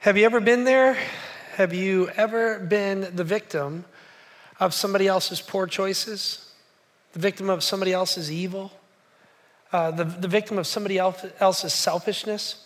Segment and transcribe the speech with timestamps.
[0.00, 0.96] Have you ever been there?
[1.56, 3.84] Have you ever been the victim
[4.58, 6.54] of somebody else's poor choices?
[7.12, 8.72] The victim of somebody else's evil?
[9.70, 12.64] Uh, the, the victim of somebody else, else's selfishness?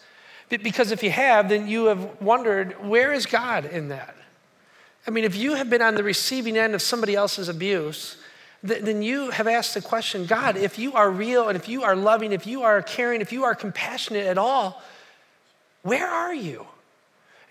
[0.48, 4.14] Because if you have, then you have wondered, where is God in that?
[5.04, 8.16] I mean, if you have been on the receiving end of somebody else's abuse,
[8.62, 11.96] then you have asked the question God, if you are real and if you are
[11.96, 14.80] loving, if you are caring, if you are compassionate at all,
[15.82, 16.68] where are you?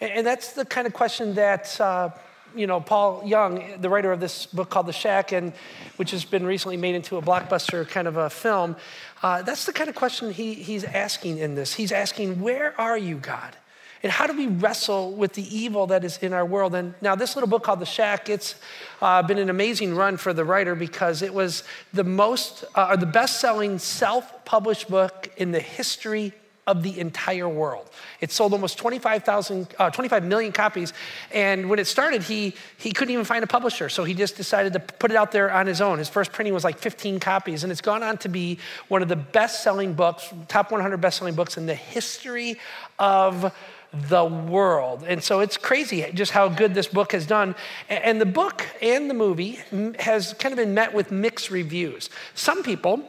[0.01, 2.09] And that's the kind of question that, uh,
[2.55, 5.53] you know, Paul Young, the writer of this book called The Shack, and
[5.97, 8.75] which has been recently made into a blockbuster kind of a film,
[9.21, 11.73] uh, that's the kind of question he, he's asking in this.
[11.73, 13.55] He's asking, Where are you, God?
[14.03, 16.75] And how do we wrestle with the evil that is in our world?
[16.75, 18.55] And now, this little book called The Shack, it's
[19.01, 23.05] uh, been an amazing run for the writer because it was the most, uh, the
[23.05, 26.33] best selling self published book in the history
[26.65, 27.89] of the entire world.
[28.21, 30.93] It sold almost 25,000, uh, 25 million copies.
[31.31, 33.89] And when it started, he, he couldn't even find a publisher.
[33.89, 35.97] So he just decided to put it out there on his own.
[35.97, 37.63] His first printing was like 15 copies.
[37.63, 41.17] And it's gone on to be one of the best selling books, top 100 best
[41.17, 42.59] selling books in the history
[42.97, 43.53] of
[43.93, 45.03] the world.
[45.07, 47.55] And so it's crazy just how good this book has done.
[47.89, 49.59] And the book and the movie
[49.99, 52.09] has kind of been met with mixed reviews.
[52.33, 53.03] Some people,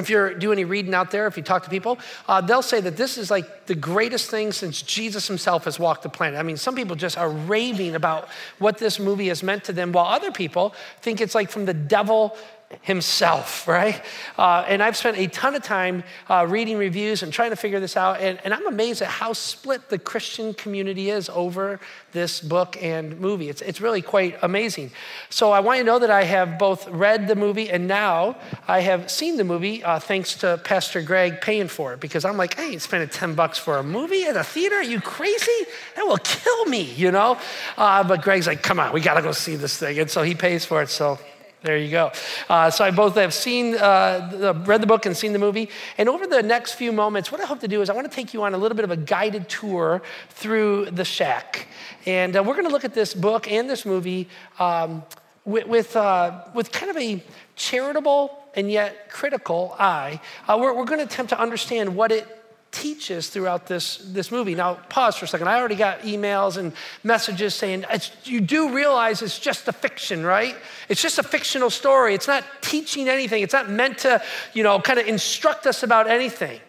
[0.00, 1.98] if you're doing any reading out there, if you talk to people,
[2.28, 6.02] uh, they'll say that this is like the greatest thing since Jesus himself has walked
[6.02, 6.38] the planet.
[6.38, 8.28] I mean, some people just are raving about
[8.58, 11.74] what this movie has meant to them, while other people think it's like from the
[11.74, 12.36] devil
[12.82, 14.00] himself, right?
[14.38, 17.80] Uh, and I've spent a ton of time uh, reading reviews and trying to figure
[17.80, 18.20] this out.
[18.20, 21.80] And, and, I'm amazed at how split the Christian community is over
[22.12, 23.48] this book and movie.
[23.48, 24.92] It's, it's really quite amazing.
[25.30, 28.36] So I want you to know that I have both read the movie and now
[28.68, 32.36] I have seen the movie uh, thanks to Pastor Greg paying for it because I'm
[32.36, 34.76] like, hey, spending 10 bucks for a movie at a theater?
[34.76, 35.66] Are you crazy?
[35.96, 37.36] That will kill me, you know?
[37.76, 39.98] Uh, but Greg's like, come on, we got to go see this thing.
[39.98, 40.88] And so he pays for it.
[40.88, 41.18] So
[41.62, 42.10] there you go.
[42.48, 45.68] Uh, so I both have seen, uh, read the book and seen the movie.
[45.98, 48.14] And over the next few moments, what I hope to do is I want to
[48.14, 50.00] take you on a little bit of a guided tour
[50.30, 51.68] through the shack.
[52.06, 54.28] And uh, we're going to look at this book and this movie
[54.58, 55.02] um,
[55.44, 57.22] with, with, uh, with, kind of a
[57.56, 60.18] charitable and yet critical eye.
[60.48, 62.39] Uh, we're, we're going to attempt to understand what it
[62.72, 64.54] teaches throughout this, this movie.
[64.54, 65.48] Now, pause for a second.
[65.48, 66.72] I already got emails and
[67.02, 67.84] messages saying,
[68.24, 70.54] you do realize it's just a fiction, right?
[70.88, 72.14] It's just a fictional story.
[72.14, 73.42] It's not teaching anything.
[73.42, 74.22] It's not meant to,
[74.52, 76.60] you know, kind of instruct us about anything.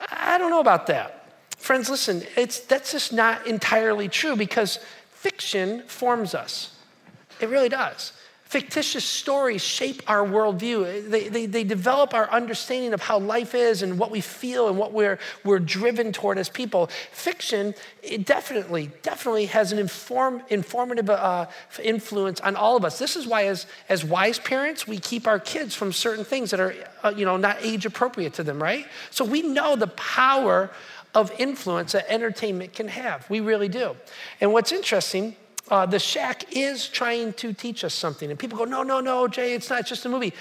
[0.00, 1.26] I don't know about that.
[1.56, 4.78] Friends, listen, it's, that's just not entirely true because
[5.10, 6.76] fiction forms us.
[7.40, 8.12] It really does.
[8.48, 11.10] Fictitious stories shape our worldview.
[11.10, 14.78] They, they, they, develop our understanding of how life is and what we feel and
[14.78, 16.86] what we're, we're driven toward as people.
[17.12, 21.44] Fiction, it definitely, definitely has an inform, informative uh,
[21.82, 22.98] influence on all of us.
[22.98, 26.58] This is why, as, as wise parents, we keep our kids from certain things that
[26.58, 28.86] are uh, you know, not age appropriate to them, right?
[29.10, 30.70] So we know the power
[31.14, 33.28] of influence that entertainment can have.
[33.28, 33.94] We really do.
[34.40, 35.36] And what's interesting,
[35.70, 38.30] uh, the shack is trying to teach us something.
[38.30, 40.32] And people go, no, no, no, Jay, it's not just a movie.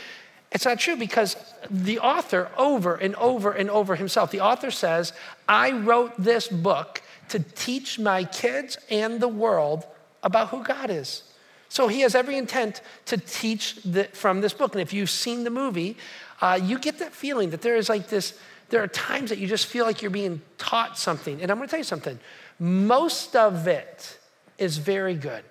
[0.52, 1.36] It's not true because
[1.70, 5.14] the author, over and over and over himself, the author says,
[5.48, 9.86] I wrote this book to teach my kids and the world
[10.24, 11.24] about who God is.
[11.70, 14.74] So he has every intent to teach the, from this book.
[14.74, 15.98] And if you've seen the movie,
[16.42, 18.40] uh, you get that feeling that there is like this,
[18.70, 21.42] there are times that you just feel like you're being taught something.
[21.42, 22.20] And I'm gonna tell you something
[22.60, 24.17] most of it
[24.58, 25.44] is very good.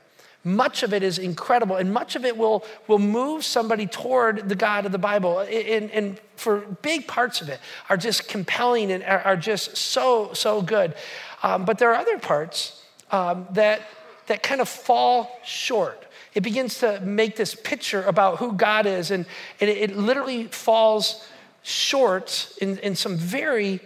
[0.45, 4.55] Much of it is incredible, and much of it will, will move somebody toward the
[4.55, 5.41] God of the Bible.
[5.41, 7.59] And, and for big parts of it
[7.89, 10.95] are just compelling and are, just so, so good.
[11.43, 12.81] Um, but there are other parts
[13.11, 13.83] um, that,
[14.29, 16.07] that kind of fall short.
[16.33, 19.27] It begins to make this picture about who God is, and,
[19.61, 21.27] and it, it literally falls
[21.65, 23.81] short in, in some very,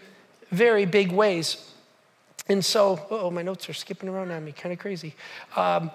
[0.51, 1.70] very big ways.
[2.51, 5.15] And so, oh, my notes are skipping around on me, kind of crazy.
[5.55, 5.93] Um,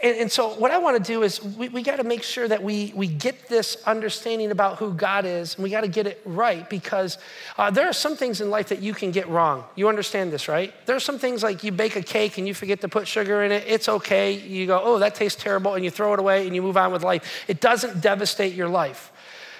[0.00, 2.46] and, and, so, what I want to do is we, we got to make sure
[2.46, 6.06] that we, we get this understanding about who God is, and we got to get
[6.06, 7.18] it right because
[7.58, 9.64] uh, there are some things in life that you can get wrong.
[9.74, 10.72] You understand this, right?
[10.86, 13.42] There are some things like you bake a cake and you forget to put sugar
[13.42, 13.64] in it.
[13.66, 14.38] It's okay.
[14.38, 16.92] You go, oh, that tastes terrible, and you throw it away and you move on
[16.92, 17.44] with life.
[17.48, 19.10] It doesn't devastate your life.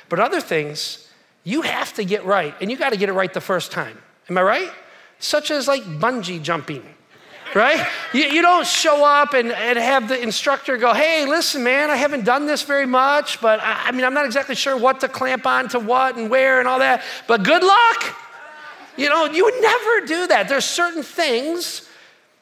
[0.08, 1.10] But other things,
[1.42, 3.98] you have to get right, and you got to get it right the first time.
[4.28, 4.72] Am I right?
[5.18, 6.82] Such as like bungee jumping,
[7.54, 7.86] right?
[8.12, 11.96] You, you don't show up and, and have the instructor go, hey, listen, man, I
[11.96, 15.08] haven't done this very much, but I, I mean, I'm not exactly sure what to
[15.08, 18.16] clamp on to what and where and all that, but good luck.
[18.96, 20.48] You know, you would never do that.
[20.48, 21.82] There's certain things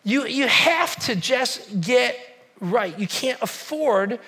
[0.06, 2.15] You, you have to just get
[2.61, 2.93] right.
[2.99, 4.20] You can't afford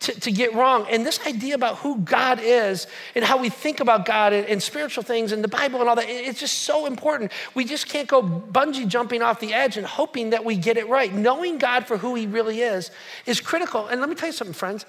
[0.00, 0.86] to, to get wrong.
[0.90, 4.62] And this idea about who God is and how we think about God and, and,
[4.62, 7.32] spiritual things and the Bible and all that, it's just so important.
[7.54, 10.88] We just can't go bungee jumping off the edge and hoping that we get it
[10.88, 11.12] right.
[11.12, 12.90] Knowing God for who He really is
[13.26, 13.86] is critical.
[13.86, 14.86] And let me tell you something, friends,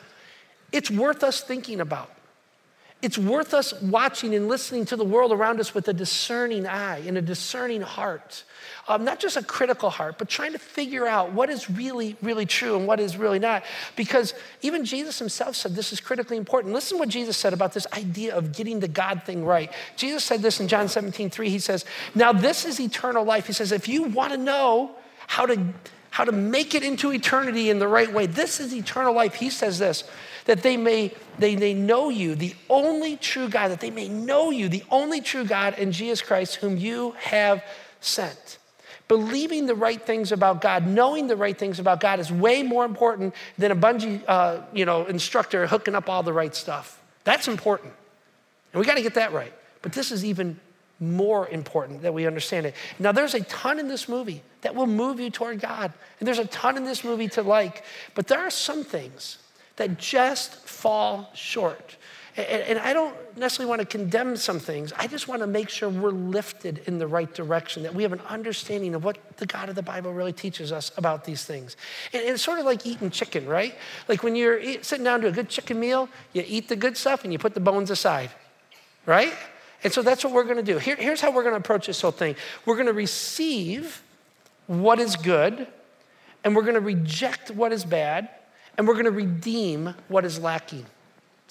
[0.72, 2.10] it's worth us thinking about.
[3.01, 7.00] It's worth us watching and listening to the world around us with a discerning eye
[7.00, 8.44] and a discerning heart.
[8.88, 12.45] Um, not just a critical heart, but trying to figure out what is really, really
[12.45, 13.63] true and what is really not.
[13.95, 16.74] Because even Jesus himself said this is critically important.
[16.74, 19.71] Listen what Jesus said about this idea of getting the God thing right.
[19.95, 21.50] Jesus said this in John 17, 3.
[21.50, 23.47] He says, Now this is eternal life.
[23.47, 24.92] He says, If you want to know
[25.27, 25.74] how to
[26.12, 28.28] how to make it into eternity in the right way.
[28.28, 29.34] This is eternal life.
[29.34, 30.04] He says this
[30.46, 34.52] that they may they may know you, the only true God, that they may know
[34.52, 37.63] you, the only true God, and Jesus Christ, whom you have
[38.02, 38.58] sent.
[39.08, 42.86] Believing the right things about God, knowing the right things about God is way more
[42.86, 47.02] important than a bungee uh, you know, instructor hooking up all the right stuff.
[47.24, 47.94] That's important.
[48.74, 49.54] And we got to get that right.
[49.81, 50.60] But this is even
[51.01, 52.75] more important that we understand it.
[53.00, 56.39] Now, there's a ton in this movie that will move you toward God, and there's
[56.39, 57.83] a ton in this movie to like,
[58.15, 59.39] but there are some things
[59.77, 61.98] that just fall short.
[62.38, 64.94] And, I don't necessarily want to condemn some things.
[64.98, 68.13] I just want to make sure we're lifted in the right direction, that we have
[68.13, 71.75] an understanding of what the God of the Bible really teaches us about these things.
[72.13, 73.75] And, it's sort of like eating chicken, right?
[74.07, 77.25] Like when you're sitting down to a good chicken meal, you eat the good stuff
[77.25, 78.30] and you put the bones aside,
[79.06, 79.33] right?
[79.83, 80.78] And so that's what we're going to do.
[80.78, 82.36] Here, here's how we're going to approach this whole thing
[82.66, 84.01] we're going to receive
[84.68, 85.68] what is good,
[86.44, 88.30] and we're going to reject what is bad,
[88.78, 90.86] and we're going to redeem what is lacking.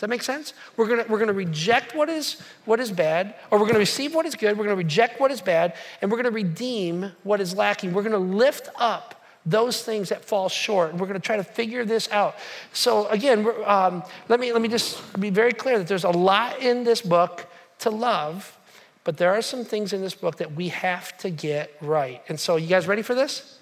[0.01, 0.55] Does that make sense?
[0.79, 3.75] We're going to, we're going to reject what is, what is bad, or we're going
[3.75, 6.25] to receive what is good, we're going to reject what is bad, and we're going
[6.25, 7.93] to redeem what is lacking.
[7.93, 10.91] We're going to lift up those things that fall short.
[10.91, 12.37] And we're going to try to figure this out.
[12.73, 16.61] So, again, um, let, me, let me just be very clear that there's a lot
[16.61, 17.50] in this book
[17.81, 18.59] to love,
[19.05, 22.23] but there are some things in this book that we have to get right.
[22.29, 23.59] And so, you guys ready for this?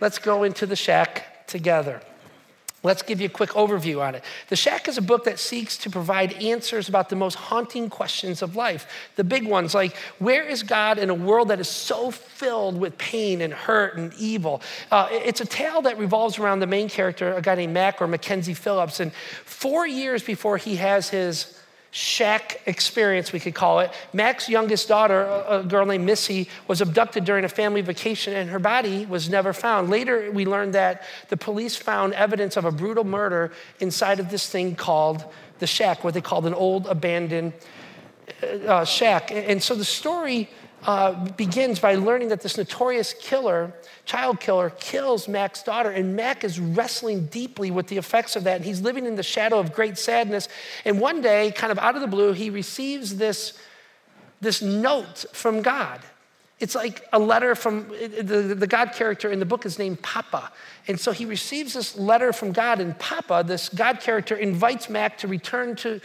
[0.00, 2.02] Let's go into the shack together.
[2.84, 4.24] Let's give you a quick overview on it.
[4.48, 8.42] The Shack is a book that seeks to provide answers about the most haunting questions
[8.42, 8.88] of life.
[9.14, 12.98] The big ones, like where is God in a world that is so filled with
[12.98, 14.62] pain and hurt and evil?
[14.90, 18.08] Uh, it's a tale that revolves around the main character, a guy named Mac or
[18.08, 18.98] Mackenzie Phillips.
[18.98, 19.12] And
[19.44, 21.61] four years before he has his
[21.94, 23.92] shack experience, we could call it.
[24.14, 28.58] Mac's youngest daughter, a girl named Missy, was abducted during a family vacation and her
[28.58, 29.90] body was never found.
[29.90, 34.48] Later, we learned that the police found evidence of a brutal murder inside of this
[34.48, 35.22] thing called
[35.58, 37.52] the shack, what they called an old abandoned
[38.66, 39.30] uh, shack.
[39.30, 40.48] And so the story
[40.84, 43.72] uh, begins by learning that this notorious killer,
[44.04, 48.56] child killer, kills Mac's daughter, and Mac is wrestling deeply with the effects of that.
[48.56, 50.48] And he's living in the shadow of great sadness.
[50.84, 53.58] And one day, kind of out of the blue, he receives this,
[54.40, 56.00] this note from God.
[56.58, 60.52] It's like a letter from the, the God character in the book is named Papa.
[60.86, 65.18] And so he receives this letter from God, and Papa, this God character, invites Mac
[65.18, 66.00] to return to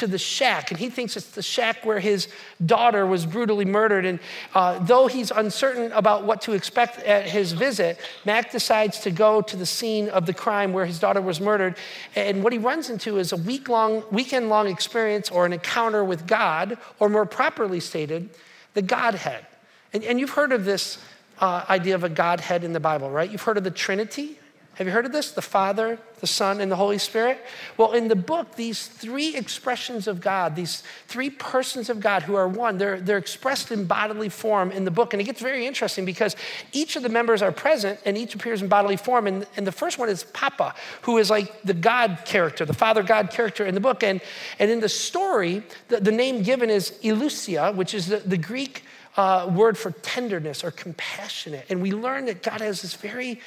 [0.00, 2.28] to the shack, and he thinks it's the shack where his
[2.64, 4.04] daughter was brutally murdered.
[4.04, 4.18] And
[4.54, 9.42] uh, though he's uncertain about what to expect at his visit, Mac decides to go
[9.42, 11.76] to the scene of the crime where his daughter was murdered.
[12.16, 16.02] And what he runs into is a week long, weekend long experience or an encounter
[16.02, 18.30] with God, or more properly stated,
[18.74, 19.46] the Godhead.
[19.92, 20.98] And, and you've heard of this
[21.40, 23.30] uh, idea of a Godhead in the Bible, right?
[23.30, 24.38] You've heard of the Trinity.
[24.74, 25.32] Have you heard of this?
[25.32, 27.38] The Father, the Son, and the Holy Spirit?
[27.76, 32.34] Well, in the book, these three expressions of God, these three persons of God who
[32.34, 35.12] are one, they're, they're expressed in bodily form in the book.
[35.12, 36.34] And it gets very interesting because
[36.72, 39.26] each of the members are present and each appears in bodily form.
[39.26, 43.02] And, and the first one is Papa, who is like the God character, the Father
[43.02, 44.02] God character in the book.
[44.02, 44.22] And,
[44.58, 48.84] and in the story, the, the name given is Elousia, which is the, the Greek
[49.16, 51.66] uh, word for tenderness or compassionate.
[51.68, 53.40] And we learn that God has this very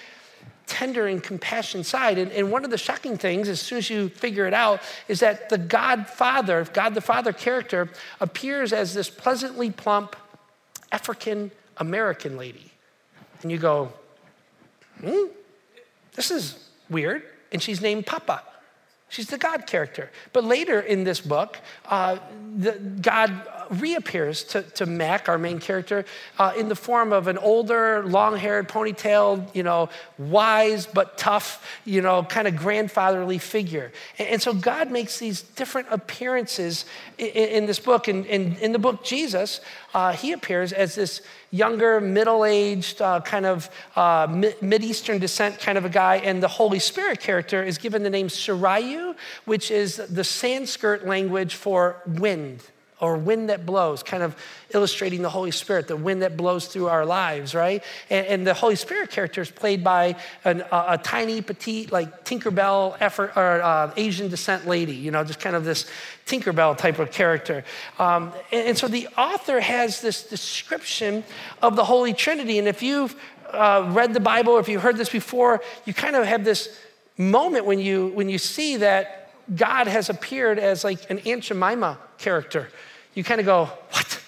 [0.65, 2.17] tender and compassion side.
[2.17, 5.19] And, and, one of the shocking things, as soon as you figure it out, is
[5.19, 7.89] that the God Father, God the Father character,
[8.19, 10.15] appears as this pleasantly plump
[10.91, 12.71] African American lady.
[13.41, 13.91] And you go,
[15.01, 15.25] hmm,
[16.13, 17.23] this is weird.
[17.51, 18.43] And she's named Papa.
[19.13, 20.09] She's the God character.
[20.31, 22.17] But later in this book, uh,
[22.57, 26.03] the, God reappears to, to Mac, our main character,
[26.39, 31.63] uh, in the form of an older, long haired, ponytailed, you know, wise but tough,
[31.85, 33.91] you know, kind of grandfatherly figure.
[34.17, 36.85] And, and, so God makes these different appearances
[37.19, 38.07] in, in this book.
[38.07, 39.61] And in, in, the book, Jesus,
[39.93, 41.21] uh, he appears as this
[41.53, 44.27] younger, middle aged, uh, kind of uh,
[44.61, 46.15] Mid Eastern descent kind of a guy.
[46.17, 51.55] And the Holy Spirit character is given the name Sarayu, which is the Sanskrit language
[51.55, 52.63] for wind
[52.99, 54.35] or wind that blows, kind of
[54.73, 57.83] illustrating the Holy Spirit, the wind that blows through our lives, right?
[58.09, 62.25] And, and the Holy Spirit character is played by an, a, a, tiny, petite, like
[62.25, 65.85] Tinkerbell effort, or uh, Asian descent lady, you know, just kind of this
[66.25, 67.63] Tinkerbell type of character.
[67.99, 71.23] Um, and, and, so the author has this description
[71.61, 72.59] of the Holy Trinity.
[72.59, 73.15] And if you've
[73.51, 76.77] uh, read the Bible, or if you've heard this before, you kind of have this
[77.17, 79.22] moment when you, when you see that
[79.55, 82.69] God has appeared as like an Aunt Jemima character
[83.13, 84.19] you kind of go, what?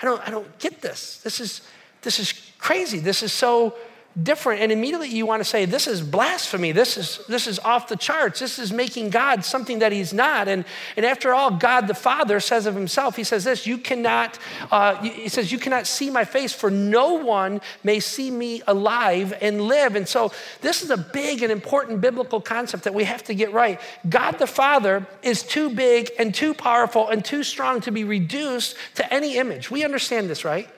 [0.00, 1.18] I don't, I don't get this.
[1.18, 1.62] This is,
[2.02, 2.98] this is crazy.
[2.98, 3.76] This is so
[4.22, 4.62] different.
[4.62, 6.72] And immediately you want to say, this is blasphemy.
[6.72, 8.38] This is, this is off the charts.
[8.38, 10.46] This is making God something that he's not.
[10.46, 10.64] And,
[10.96, 14.38] and after all, God the Father says of himself, he says this, you cannot,
[14.70, 19.34] uh, he says, you cannot see my face for no one may see me alive
[19.40, 19.96] and live.
[19.96, 23.52] And so this is a big and important biblical concept that we have to get
[23.52, 23.80] right.
[24.08, 28.76] God the Father is too big and too powerful and too strong to be reduced
[28.94, 29.70] to any image.
[29.70, 30.68] We understand this, right?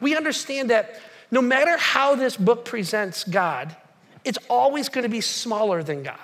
[0.00, 0.98] We understand that
[1.30, 3.74] no matter how this book presents God,
[4.24, 6.18] it's always going to be smaller than God.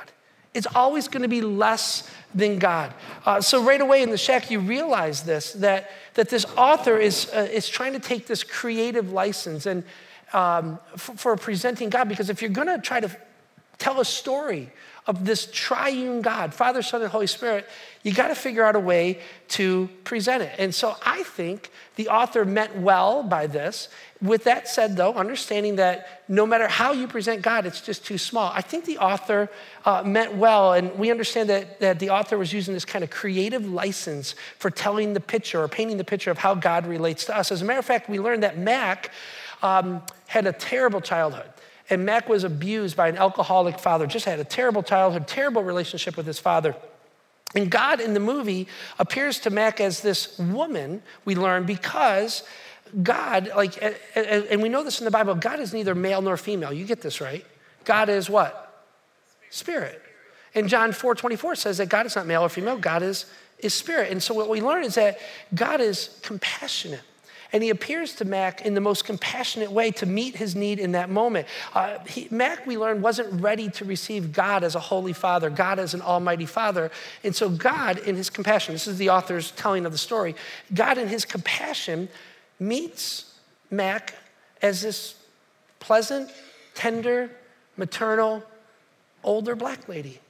[0.55, 2.95] It's always going to be less than God.
[3.25, 7.31] Uh, so right away in the shack, you realize this that, that this author is,
[7.35, 9.85] uh, is trying to take this creative license and
[10.33, 12.09] um, for, for presenting God.
[12.09, 13.15] Because if you're going to try to
[13.79, 14.71] tell a story
[15.07, 17.69] of this triune God, Father, Son, and Holy Spirit,
[18.03, 20.53] you got to figure out a way to present it.
[20.59, 23.89] And so I think the author meant well by this.
[24.21, 28.19] With that said, though, understanding that no matter how you present God, it's just too
[28.19, 28.51] small.
[28.53, 29.49] I think the author
[29.85, 33.11] uh, meant well, and we understand that, that the author was using this kind of
[33.11, 37.37] creative license for telling the picture or painting the picture of how God relates to
[37.37, 37.53] us.
[37.53, 39.13] As a matter of fact, we learned that Mac
[39.63, 41.51] um, had a terrible childhood.
[41.89, 46.17] And Mac was abused by an alcoholic father, just had a terrible childhood, terrible relationship
[46.17, 46.75] with his father.
[47.55, 48.67] And God in the movie
[48.99, 52.43] appears to Mac as this woman, we learn, because
[53.03, 53.83] God, like,
[54.15, 56.73] and we know this in the Bible, God is neither male nor female.
[56.73, 57.45] You get this, right?
[57.85, 58.85] God is what?
[59.51, 60.03] Spirit.
[60.55, 63.27] And John 4 24 says that God is not male or female, God is,
[63.59, 64.11] is spirit.
[64.11, 65.19] And so what we learn is that
[65.55, 67.03] God is compassionate.
[67.53, 70.93] And he appears to Mac in the most compassionate way to meet his need in
[70.93, 71.47] that moment.
[71.75, 75.79] Uh, he, Mac, we learned, wasn't ready to receive God as a holy father, God
[75.79, 76.91] as an almighty father.
[77.23, 80.35] And so, God, in his compassion, this is the author's telling of the story,
[80.75, 82.09] God, in his compassion,
[82.59, 83.35] meets
[83.71, 84.15] Mac
[84.63, 85.15] as this
[85.81, 86.31] pleasant,
[86.75, 87.31] tender,
[87.77, 88.43] maternal,
[89.23, 90.21] older black lady.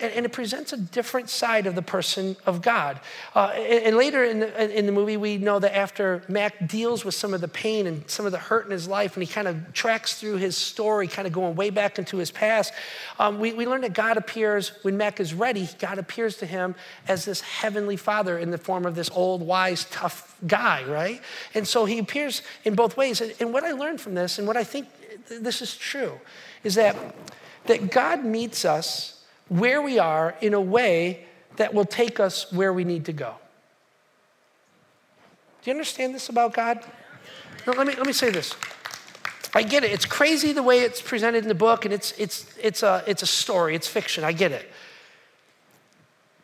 [0.00, 2.98] And, and, it presents a different side of the person of God.
[3.32, 7.04] Uh, and, and, later in the, in the movie, we know that after Mac deals
[7.04, 9.32] with some of the pain and some of the hurt in his life, and he
[9.32, 12.72] kind of tracks through his story, kind of going way back into his past,
[13.20, 16.74] um, we, we learn that God appears, when Mac is ready, God appears to him
[17.06, 21.22] as this heavenly father in the form of this old, wise, tough guy, right?
[21.54, 23.20] And so he appears in both ways.
[23.20, 24.88] And, and what I learned from this, and what I think
[25.28, 26.18] this is true,
[26.64, 26.96] is that,
[27.66, 29.13] that God meets us
[29.48, 33.34] where we are in a way that will take us where we need to go.
[35.62, 36.80] Do you understand this about God?
[37.66, 38.54] No, let, me, let me say this.
[39.54, 39.92] I get it.
[39.92, 43.22] It's crazy the way it's presented in the book, and it's, it's, it's, a, it's
[43.22, 44.24] a story, it's fiction.
[44.24, 44.70] I get it.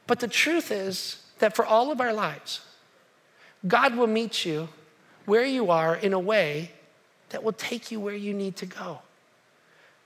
[0.06, 2.60] But the truth is that for all of our lives,
[3.66, 4.68] God will meet you
[5.26, 6.70] where you are in a way
[7.30, 9.00] that will take you where you need to go.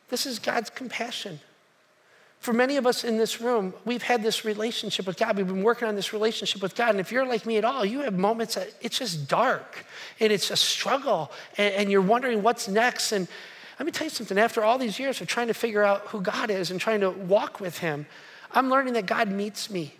[0.08, 1.40] This is God's compassion.
[2.44, 5.38] For many of us in this room, we've had this relationship with God.
[5.38, 6.90] We've been working on this relationship with God.
[6.90, 9.86] And if you're like me at all, you have moments that it's just dark
[10.20, 13.12] and it's a struggle and, and you're wondering what's next.
[13.12, 13.28] And
[13.78, 16.20] let me tell you something after all these years of trying to figure out who
[16.20, 18.04] God is and trying to walk with Him,
[18.52, 19.94] I'm learning that God meets me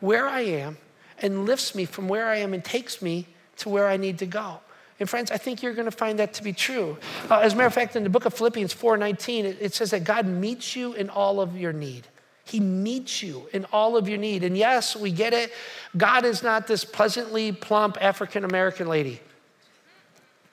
[0.00, 0.78] where I am
[1.18, 3.26] and lifts me from where I am and takes me
[3.58, 4.60] to where I need to go.
[5.00, 6.98] And friends, I think you're going to find that to be true.
[7.30, 9.90] Uh, as a matter of fact, in the book of Philippians 4:19, it, it says
[9.90, 12.06] that God meets you in all of your need.
[12.44, 14.44] He meets you in all of your need.
[14.44, 15.52] And yes, we get it.
[15.96, 19.20] God is not this pleasantly plump African American lady.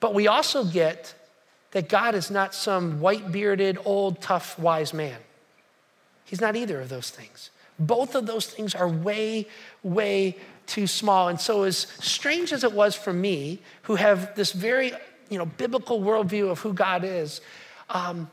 [0.00, 1.14] But we also get
[1.72, 5.18] that God is not some white bearded, old, tough, wise man.
[6.24, 7.50] He's not either of those things.
[7.78, 9.46] Both of those things are way,
[9.82, 10.36] way
[10.68, 11.28] too small.
[11.28, 14.92] And so, as strange as it was for me, who have this very
[15.28, 17.40] you know, biblical worldview of who God is,
[17.90, 18.30] um,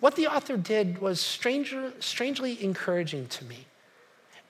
[0.00, 3.66] what the author did was stranger, strangely encouraging to me.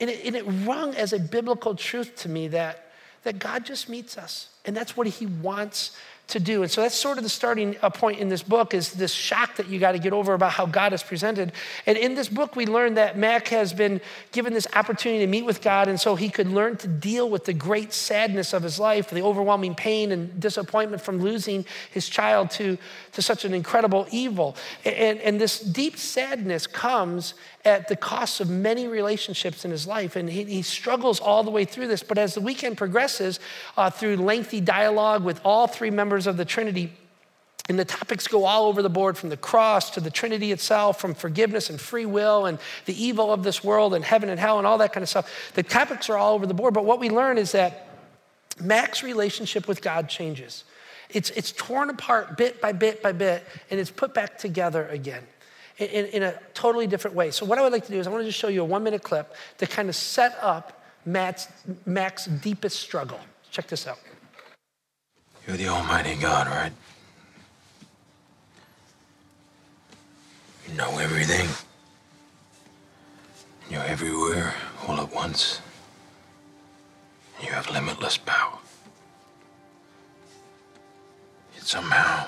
[0.01, 2.93] And it, and it rung as a biblical truth to me that,
[3.25, 4.51] that God just meets us.
[4.65, 5.97] And that's what he wants
[6.29, 6.63] to do.
[6.63, 9.57] And so that's sort of the starting uh, point in this book is this shock
[9.57, 11.53] that you got to get over about how God is presented.
[11.87, 15.45] And in this book, we learn that Mac has been given this opportunity to meet
[15.45, 18.79] with God, and so he could learn to deal with the great sadness of his
[18.79, 22.77] life, the overwhelming pain and disappointment from losing his child to,
[23.13, 24.55] to such an incredible evil.
[24.85, 30.17] And, and this deep sadness comes at the cost of many relationships in his life.
[30.17, 32.03] And he, he struggles all the way through this.
[32.03, 33.41] But as the weekend progresses,
[33.77, 36.93] uh, through lengthy dialogue with all three members of the Trinity,
[37.69, 41.01] and the topics go all over the board from the cross to the Trinity itself,
[41.01, 44.59] from forgiveness and free will and the evil of this world and heaven and hell
[44.59, 45.53] and all that kind of stuff.
[45.55, 46.73] The topics are all over the board.
[46.73, 47.89] But what we learn is that
[48.61, 50.65] Mac's relationship with God changes.
[51.11, 55.25] It's, it's torn apart bit by bit by bit, and it's put back together again
[55.79, 57.31] in, in a totally different way.
[57.31, 58.65] So, what I would like to do is I want to just show you a
[58.65, 61.49] one minute clip to kind of set up Matt's,
[61.87, 63.21] Mac's deepest struggle.
[63.51, 63.99] Check this out.
[65.49, 66.73] You're the Almighty God, right?
[70.69, 71.49] You know everything.
[73.71, 74.53] You're everywhere
[74.87, 75.63] all at once.
[77.43, 78.59] You have limitless power.
[81.55, 82.27] Yet somehow,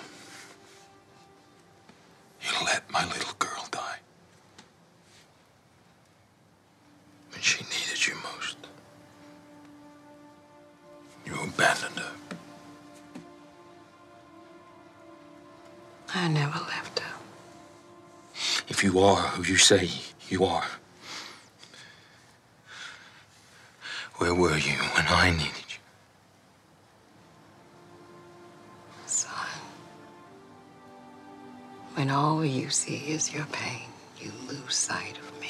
[19.50, 19.90] you are who you say
[20.28, 20.66] you are,
[24.18, 25.78] where were you when I needed you?
[29.06, 29.32] Son,
[31.94, 33.88] when all you see is your pain,
[34.20, 35.48] you lose sight of me.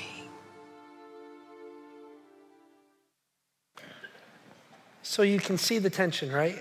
[5.03, 6.59] So you can see the tension, right?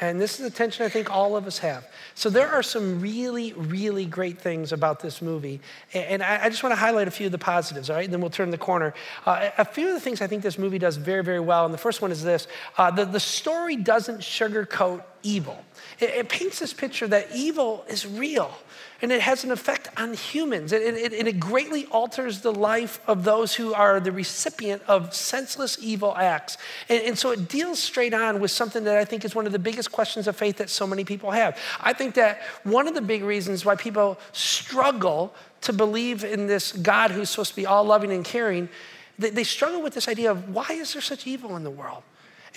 [0.00, 1.86] And this is the tension I think all of us have.
[2.14, 5.60] So there are some really, really great things about this movie.
[5.92, 8.04] And I just want to highlight a few of the positives, all right?
[8.04, 8.94] And then we'll turn the corner.
[9.26, 11.64] Uh, a few of the things I think this movie does very, very well.
[11.64, 15.64] And the first one is this uh, the, the story doesn't sugarcoat evil.
[16.00, 18.52] It, it, paints this picture that evil is real
[19.00, 20.72] and it has an effect on humans.
[20.72, 25.76] It, it, it, greatly alters the life of those who are the recipient of senseless
[25.80, 26.58] evil acts.
[26.88, 29.52] And, and so it deals straight on with something that I think is one of
[29.52, 31.58] the biggest questions of faith that so many people have.
[31.80, 36.72] I think that one of the big reasons why people struggle to believe in this
[36.72, 38.68] God who's supposed to be all loving and caring,
[39.18, 42.02] they, they struggle with this idea of why is there such evil in the world?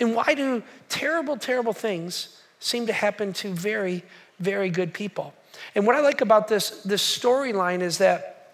[0.00, 4.02] And why do terrible, terrible things seem to happen to very,
[4.40, 5.34] very good people.
[5.74, 8.52] And what I like about this, this storyline is that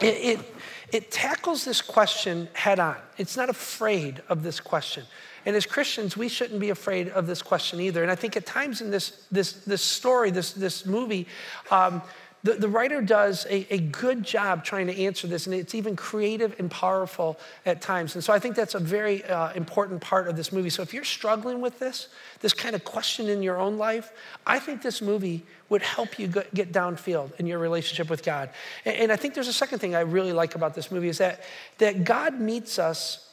[0.00, 0.54] it, it,
[0.92, 2.96] it tackles this question head on.
[3.18, 5.04] It's not afraid of this question.
[5.46, 8.02] And as Christians, we shouldn't be afraid of this question either.
[8.02, 11.28] And I think at times in this, this, this story, this, this movie,
[11.70, 12.02] um,
[12.42, 15.96] the, the writer does a, a good job trying to answer this, and it's even
[15.96, 18.14] creative and powerful at times.
[18.14, 20.70] And so I think that's a very uh, important part of this movie.
[20.70, 22.08] So if you're struggling with this,
[22.40, 24.12] this kind of question in your own life,
[24.46, 28.50] I think this movie would help you get downfield in your relationship with God.
[28.84, 31.18] And, and I think there's a second thing I really like about this movie is
[31.18, 31.42] that,
[31.78, 33.28] that God meets us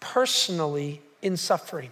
[0.00, 1.90] personally in suffering.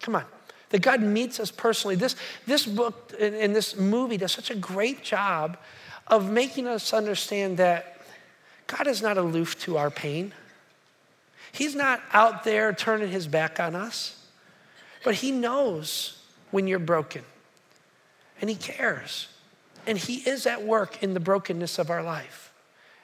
[0.00, 0.24] Come on
[0.70, 1.96] that God meets us personally.
[1.96, 5.58] This, this book and, this movie does such a great job
[6.06, 8.00] of making us understand that
[8.66, 10.32] God is not aloof to our pain.
[11.52, 14.24] He's not out there turning his back on us,
[15.04, 17.24] but he knows when you're broken
[18.40, 19.28] and he cares.
[19.86, 22.52] And he is at work in the brokenness of our life.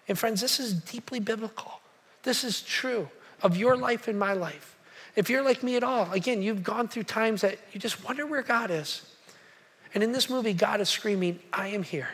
[0.08, 1.80] And friends, this is deeply biblical.
[2.22, 3.08] This is true
[3.42, 4.75] of your life and my life.
[5.16, 8.26] If you're like me at all, again, you've gone through times that you just wonder
[8.26, 9.02] where God is.
[9.94, 12.08] And in this movie, God is screaming, I am here.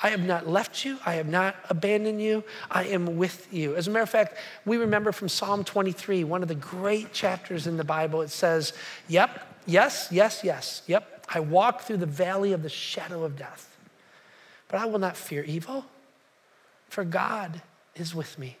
[0.00, 0.98] I have not left you.
[1.04, 2.44] I have not abandoned you.
[2.70, 3.74] I am with you.
[3.74, 7.66] As a matter of fact, we remember from Psalm 23, one of the great chapters
[7.66, 8.72] in the Bible, it says,
[9.08, 11.26] Yep, yes, yes, yes, yep.
[11.28, 13.76] I walk through the valley of the shadow of death,
[14.68, 15.84] but I will not fear evil,
[16.88, 17.60] for God
[17.96, 18.56] is with me.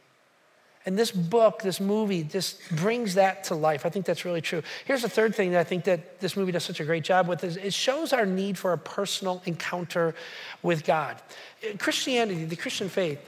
[0.88, 3.84] And this book, this movie, just brings that to life.
[3.84, 4.62] I think that's really true.
[4.86, 7.28] Here's the third thing that I think that this movie does such a great job
[7.28, 10.14] with is it shows our need for a personal encounter
[10.62, 11.20] with God.
[11.76, 13.20] Christianity, the Christian faith,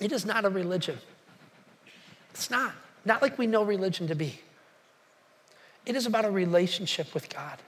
[0.00, 0.96] it is not a religion.
[2.30, 2.72] It's not.
[3.04, 4.40] Not like we know religion to be.
[5.84, 7.58] It is about a relationship with God.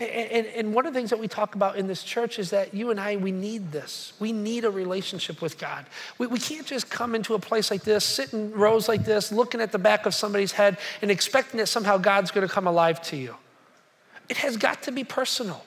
[0.00, 2.72] And, and, one of the things that we talk about in this church is that
[2.72, 4.14] you and I, we need this.
[4.18, 5.84] We need a relationship with God.
[6.16, 9.30] We, we can't just come into a place like this, sit in rows like this,
[9.30, 12.66] looking at the back of somebody's head and expecting that somehow God's going to come
[12.66, 13.36] alive to you.
[14.30, 15.66] It has got to be personal.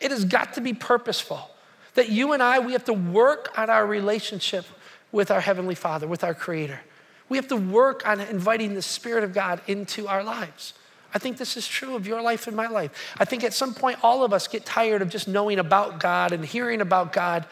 [0.00, 1.48] It has got to be purposeful.
[1.94, 4.64] That you and I, we have to work on our relationship
[5.12, 6.80] with our Heavenly Father, with our Creator.
[7.28, 10.74] We have to work on inviting the Spirit of God into our lives.
[11.14, 13.14] I think this is true of your life and my life.
[13.18, 16.32] I think at some point, all of us get tired of just knowing about God
[16.32, 17.46] and hearing about God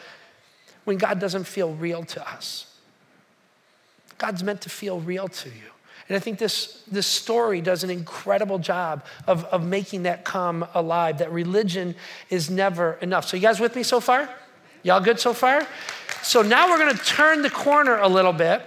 [0.83, 2.65] when God doesn't feel real to us.
[4.17, 5.71] God's meant to feel real to you.
[6.09, 10.67] And I think this, this story does an incredible job of, of making that come
[10.73, 11.95] alive, that religion
[12.29, 13.27] is never enough.
[13.27, 14.29] So, you guys with me so far?
[14.83, 15.65] Y'all good so far?
[16.21, 18.61] So, now we're gonna turn the corner a little bit.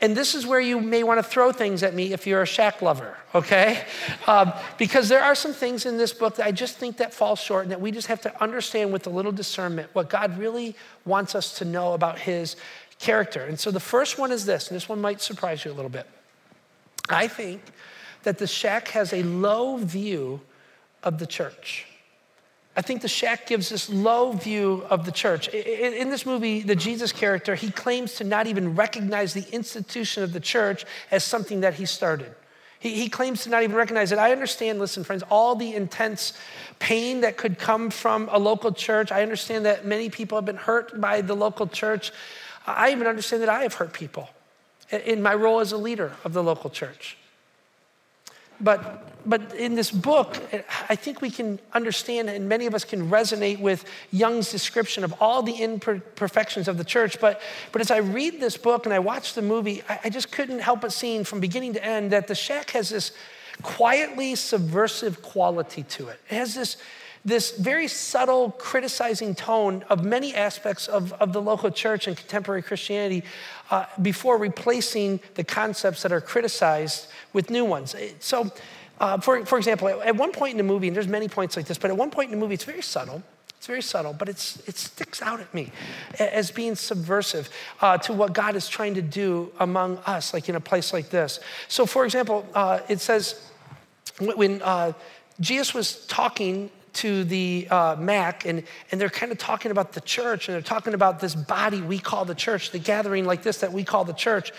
[0.00, 2.46] And this is where you may want to throw things at me if you're a
[2.46, 3.84] shack lover, okay?
[4.28, 7.34] Um, because there are some things in this book that I just think that fall
[7.34, 10.76] short and that we just have to understand with a little discernment what God really
[11.04, 12.54] wants us to know about his
[13.00, 13.42] character.
[13.42, 15.90] And so the first one is this, and this one might surprise you a little
[15.90, 16.06] bit.
[17.08, 17.60] I think
[18.22, 20.40] that the Shack has a low view
[21.02, 21.86] of the church.
[22.78, 25.48] I think the Shack gives this low view of the church.
[25.48, 30.32] In, this movie, the Jesus character, he claims to not even recognize the institution of
[30.32, 32.32] the church as something that he started.
[32.78, 34.18] He, claims to not even recognize it.
[34.20, 36.34] I understand, listen, friends, all the intense
[36.78, 39.10] pain that could come from a local church.
[39.10, 42.12] I understand that many people have been hurt by the local church.
[42.64, 44.30] I even understand that I have hurt people
[44.92, 47.16] in my role as a leader of the local church.
[48.60, 50.36] But, but in this book,
[50.88, 55.14] I think we can understand, and many of us can resonate with Young's description of
[55.20, 57.20] all the imperfections of the church.
[57.20, 57.40] But,
[57.72, 60.58] but as I read this book and I watch the movie, I, I just couldn't
[60.60, 63.12] help but seeing from beginning to end that the shack has this
[63.62, 66.20] quietly subversive quality to it.
[66.30, 66.76] It has this,
[67.24, 72.62] this very subtle criticizing tone of many aspects of, of the local church and contemporary
[72.62, 73.24] Christianity
[73.70, 77.94] uh, before replacing the concepts that are criticized with new ones.
[78.20, 78.50] So,
[79.00, 81.66] uh, for, for example, at one point in the movie, and there's many points like
[81.66, 83.22] this, but at one point in the movie, it's very subtle.
[83.58, 85.72] It's very subtle, but it's, it sticks out at me
[86.20, 87.50] as being subversive
[87.80, 91.10] uh, to what God is trying to do among us, like in a place like
[91.10, 91.40] this.
[91.66, 93.50] So, for example, uh, it says
[94.20, 94.92] when uh,
[95.40, 100.00] Jesus was talking to the uh, Mac, and, and they're kind of talking about the
[100.00, 103.58] church, and they're talking about this body we call the church, the gathering like this
[103.58, 104.52] that we call the church.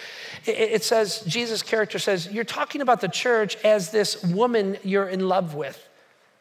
[0.46, 5.10] It, it says, Jesus' character says, You're talking about the church as this woman you're
[5.10, 5.86] in love with.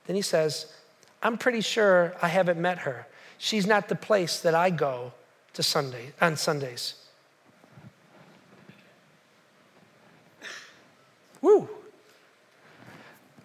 [0.07, 0.73] Then he says,
[1.23, 3.07] I'm pretty sure I haven't met her.
[3.39, 5.13] She's not the place that I go
[5.55, 6.95] to Sunday on Sundays.
[11.41, 11.69] Woo.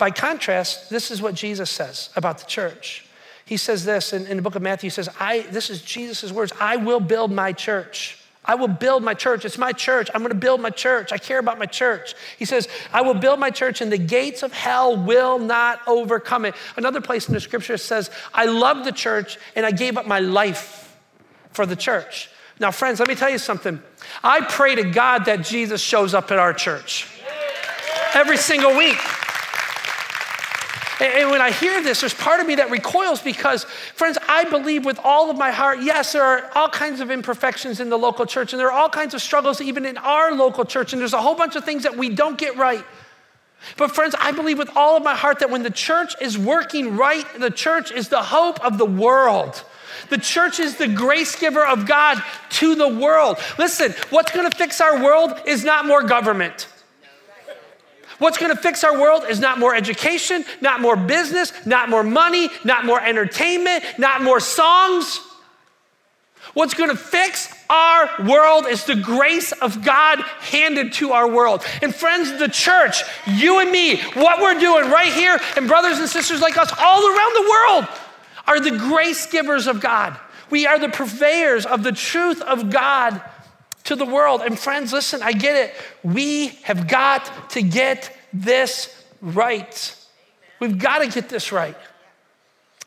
[0.03, 3.05] By contrast, this is what Jesus says about the church.
[3.45, 6.29] He says this in, in the book of Matthew, he says, I, this is Jesus'
[6.29, 8.17] words, I will build my church.
[8.43, 9.45] I will build my church.
[9.45, 10.09] It's my church.
[10.13, 11.13] I'm going to build my church.
[11.13, 12.15] I care about my church.
[12.37, 16.43] He says, I will build my church and the gates of hell will not overcome
[16.43, 16.55] it.
[16.75, 20.19] Another place in the scripture says, I love the church and I gave up my
[20.19, 20.99] life
[21.53, 22.29] for the church.
[22.59, 23.81] Now, friends, let me tell you something.
[24.21, 27.07] I pray to God that Jesus shows up at our church
[28.13, 28.99] every single week.
[31.03, 34.85] And when I hear this, there's part of me that recoils because, friends, I believe
[34.85, 38.25] with all of my heart, yes, there are all kinds of imperfections in the local
[38.25, 41.13] church, and there are all kinds of struggles even in our local church, and there's
[41.13, 42.85] a whole bunch of things that we don't get right.
[43.75, 46.95] But, friends, I believe with all of my heart that when the church is working
[46.95, 49.61] right, the church is the hope of the world.
[50.09, 53.39] The church is the grace giver of God to the world.
[53.57, 56.67] Listen, what's gonna fix our world is not more government.
[58.23, 62.03] What's going to fix our world is not more education, not more business, not more
[62.03, 65.19] money, not more entertainment, not more songs.
[66.53, 71.65] What's going to fix our world is the grace of God handed to our world.
[71.81, 76.07] And friends, the church, you and me, what we're doing right here, and brothers and
[76.07, 77.87] sisters like us all around the world,
[78.47, 80.17] are the grace givers of God.
[80.49, 83.21] We are the purveyors of the truth of God
[83.85, 84.41] to the world.
[84.41, 85.75] And friends, listen, I get it.
[86.03, 89.95] We have got to get this right.
[90.59, 91.75] We've got to get this right.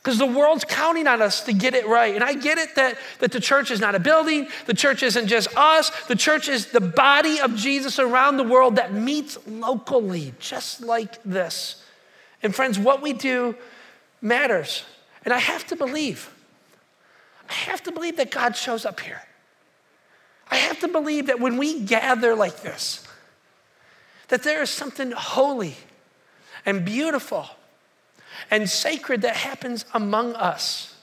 [0.06, 2.14] Because the world's counting on us to get it right.
[2.14, 5.26] And I get it that, that the church is not a building, the church isn't
[5.26, 10.32] just us, the church is the body of Jesus around the world that meets locally,
[10.38, 11.82] just like this.
[12.40, 13.56] And friends, what we do
[14.22, 14.84] matters.
[15.24, 16.32] And I have to believe,
[17.50, 19.25] I have to believe that God shows up here.
[20.48, 23.06] I have to believe that when we gather like this,
[24.28, 25.76] that there is something holy
[26.64, 27.48] and beautiful
[28.50, 30.94] and sacred that happens among us.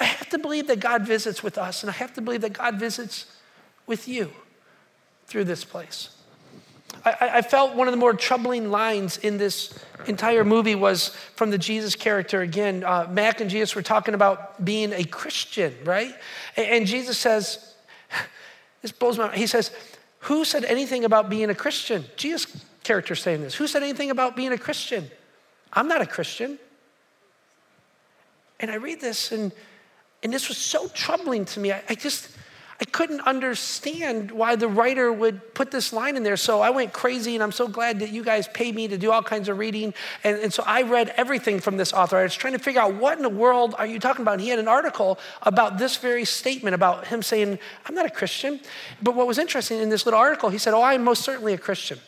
[0.00, 2.52] I have to believe that God visits with us, and I have to believe that
[2.52, 3.26] God visits
[3.86, 4.30] with you
[5.26, 6.10] through this place.
[7.04, 11.50] I, I, felt one of the more troubling lines in this entire movie was from
[11.50, 12.82] the Jesus character again.
[12.82, 16.14] Uh, Mac and Jesus were talking about being a Christian, right?
[16.56, 17.67] And, and Jesus says,
[18.82, 19.38] this blows my mind.
[19.38, 19.70] He says,
[20.20, 22.04] Who said anything about being a Christian?
[22.16, 22.46] Jesus
[22.84, 23.54] character saying this.
[23.54, 25.10] Who said anything about being a Christian?
[25.72, 26.58] I'm not a Christian.
[28.60, 29.52] And I read this, and,
[30.22, 31.72] and this was so troubling to me.
[31.72, 32.36] I, I just,
[32.80, 36.36] I couldn't understand why the writer would put this line in there.
[36.36, 39.10] So I went crazy, and I'm so glad that you guys paid me to do
[39.10, 39.94] all kinds of reading.
[40.22, 42.16] And, and so I read everything from this author.
[42.18, 44.34] I was trying to figure out what in the world are you talking about?
[44.34, 48.10] And he had an article about this very statement about him saying, I'm not a
[48.10, 48.60] Christian.
[49.02, 51.58] But what was interesting in this little article, he said, Oh, I'm most certainly a
[51.58, 51.98] Christian.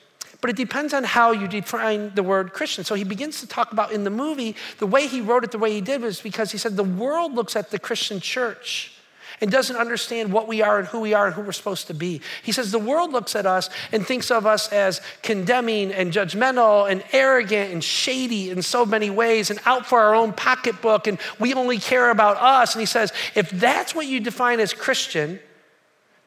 [0.40, 2.84] But it depends on how you define the word Christian.
[2.84, 5.58] So he begins to talk about in the movie, the way he wrote it the
[5.58, 8.92] way he did was because he said the world looks at the Christian church
[9.40, 11.94] and doesn't understand what we are and who we are and who we're supposed to
[11.94, 12.20] be.
[12.42, 16.90] He says the world looks at us and thinks of us as condemning and judgmental
[16.90, 21.18] and arrogant and shady in so many ways and out for our own pocketbook and
[21.38, 22.74] we only care about us.
[22.74, 25.40] And he says, if that's what you define as Christian,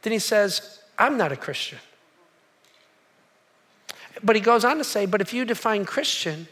[0.02, 1.80] then he says, I'm not a Christian.
[4.24, 6.48] But he goes on to say, but if you define Christian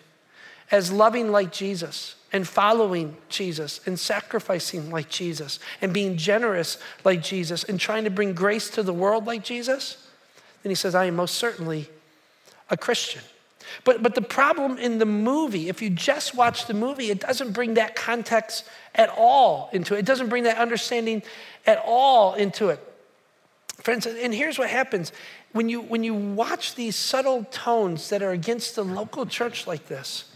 [0.71, 7.21] as loving like Jesus, and following Jesus and sacrificing like Jesus and being generous like
[7.21, 10.07] Jesus and trying to bring grace to the world like Jesus,
[10.63, 11.89] then he says, I am most certainly
[12.69, 13.21] a Christian.
[13.83, 17.51] But, but the problem in the movie, if you just watch the movie, it doesn't
[17.51, 19.99] bring that context at all into it.
[19.99, 21.21] It doesn't bring that understanding
[21.65, 22.79] at all into it.
[23.77, 25.11] Friends, and here's what happens
[25.53, 29.87] when you, when you watch these subtle tones that are against the local church like
[29.87, 30.30] this,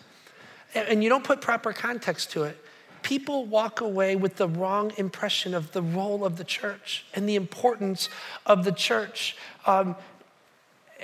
[0.76, 2.64] and you don't put proper context to it,
[3.02, 7.36] people walk away with the wrong impression of the role of the church and the
[7.36, 8.10] importance
[8.46, 9.38] of the church.
[9.66, 9.96] Um,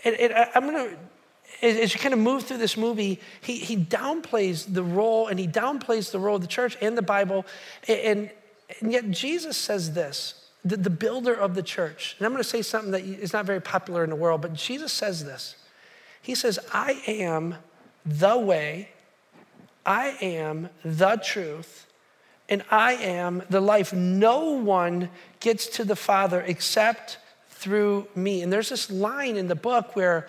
[0.03, 0.97] and, and I'm going to
[1.61, 5.47] as you kind of move through this movie, he, he downplays the role and he
[5.47, 7.45] downplays the role of the church and the Bible.
[7.87, 8.31] And,
[8.79, 12.15] and yet Jesus says this the, the builder of the church.
[12.17, 14.53] And I'm going to say something that is not very popular in the world, but
[14.53, 15.55] Jesus says this.
[16.21, 17.55] He says, I am
[18.05, 18.89] the way,
[19.85, 21.87] I am the truth,
[22.47, 23.93] and I am the life.
[23.93, 27.17] No one gets to the Father except
[27.49, 28.41] through me.
[28.41, 30.27] And there's this line in the book where,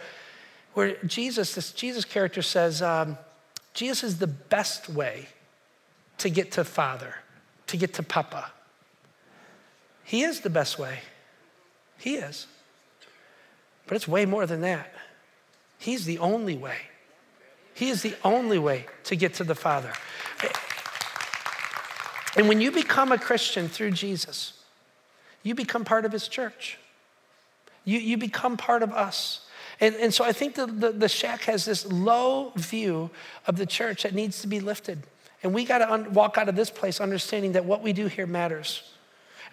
[0.74, 3.18] where Jesus, this Jesus character says, um,
[3.74, 5.28] Jesus is the best way
[6.18, 7.16] to get to Father,
[7.66, 8.52] to get to Papa.
[10.04, 11.00] He is the best way.
[11.98, 12.46] He is.
[13.86, 14.92] But it's way more than that.
[15.78, 16.76] He's the only way.
[17.82, 19.92] He is the only way to get to the Father.
[22.36, 24.52] And when you become a Christian through Jesus,
[25.42, 26.78] you become part of His church.
[27.84, 29.48] You, you become part of us.
[29.80, 33.10] And, and so I think the, the, the shack has this low view
[33.48, 35.02] of the church that needs to be lifted.
[35.42, 38.06] And we got to un- walk out of this place understanding that what we do
[38.06, 38.92] here matters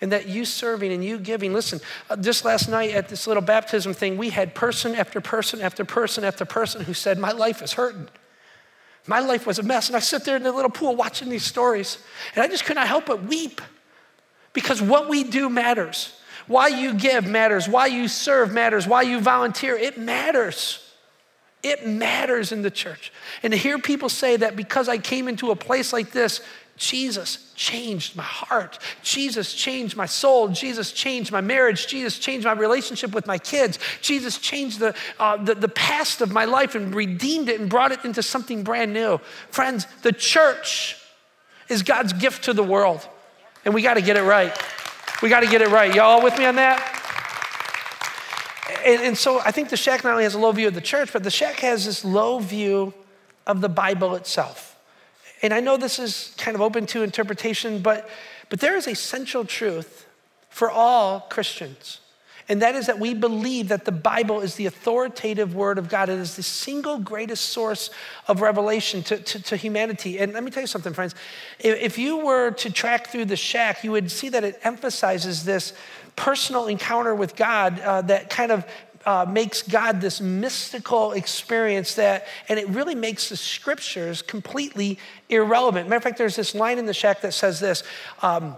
[0.02, 1.52] and that you serving and you giving.
[1.52, 1.80] Listen,
[2.12, 5.84] uh, just last night at this little baptism thing, we had person after person after
[5.84, 8.08] person after person who said, My life is hurting.
[9.08, 9.88] My life was a mess.
[9.88, 11.98] And I sit there in the little pool watching these stories,
[12.36, 13.62] and I just could not help but weep
[14.54, 16.14] because what we do matters.
[16.48, 17.68] Why you give matters.
[17.68, 18.88] Why you serve matters.
[18.88, 20.84] Why you volunteer, it matters.
[21.62, 23.12] It matters in the church.
[23.44, 26.42] And to hear people say that because I came into a place like this,
[26.80, 28.80] Jesus changed my heart.
[29.04, 30.48] Jesus changed my soul.
[30.48, 31.88] Jesus changed my marriage.
[31.88, 33.78] Jesus changed my relationship with my kids.
[34.02, 37.92] Jesus changed the, uh, the, the past of my life and redeemed it and brought
[37.92, 39.20] it into something brand new.
[39.52, 40.96] Friends, the church
[41.68, 43.06] is God's gift to the world,
[43.66, 44.58] and we got to get it right.
[45.22, 45.94] We got to get it right.
[45.94, 46.80] Y'all with me on that?
[48.86, 50.82] And, and so I think the shack not only has a low view of the
[50.82, 52.94] church, but the shack has this low view
[53.46, 54.69] of the Bible itself.
[55.42, 58.10] And I know this is kind of open to interpretation, but,
[58.50, 60.06] but there is a central truth
[60.50, 62.00] for all Christians.
[62.50, 66.10] And that is that we believe that the Bible is the authoritative word of God.
[66.10, 67.92] It is the single greatest source
[68.28, 70.18] of revelation to, to, to, humanity.
[70.18, 71.14] And let me tell you something, friends.
[71.60, 75.74] If you were to track through the shack, you would see that it emphasizes this
[76.16, 78.66] personal encounter with God uh, that kind of
[79.10, 85.90] uh, makes God this mystical experience that, and it really makes the scriptures completely irrelevant.
[85.90, 87.82] Matter of fact, there's this line in the shack that says this.
[88.22, 88.56] Um,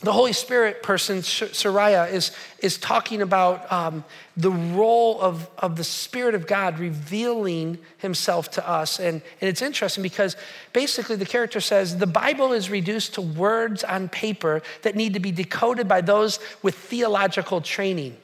[0.00, 4.02] the Holy Spirit person, Sarayu, is, is talking about um,
[4.34, 8.98] the role of, of the Spirit of God revealing himself to us.
[8.98, 10.36] And, and it's interesting because
[10.72, 15.20] basically the character says the Bible is reduced to words on paper that need to
[15.20, 18.16] be decoded by those with theological training.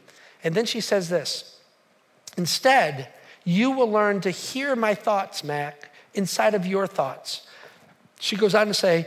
[0.44, 1.58] And then she says this
[2.36, 3.08] Instead,
[3.44, 7.46] you will learn to hear my thoughts, Mac, inside of your thoughts.
[8.20, 9.06] She goes on to say,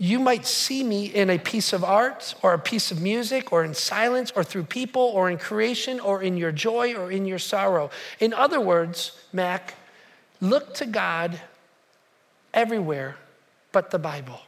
[0.00, 3.64] you might see me in a piece of art or a piece of music or
[3.64, 7.38] in silence or through people or in creation or in your joy or in your
[7.38, 7.90] sorrow.
[8.18, 9.74] In other words, Mac,
[10.40, 11.38] look to God
[12.54, 13.16] everywhere
[13.72, 14.40] but the Bible.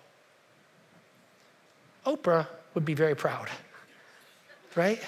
[2.06, 3.50] Oprah would be very proud,
[4.74, 5.02] right?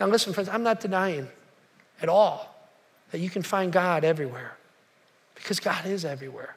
[0.00, 1.28] Now, listen, friends, I'm not denying
[2.00, 2.56] at all
[3.12, 4.56] that you can find God everywhere
[5.34, 6.56] because God is everywhere.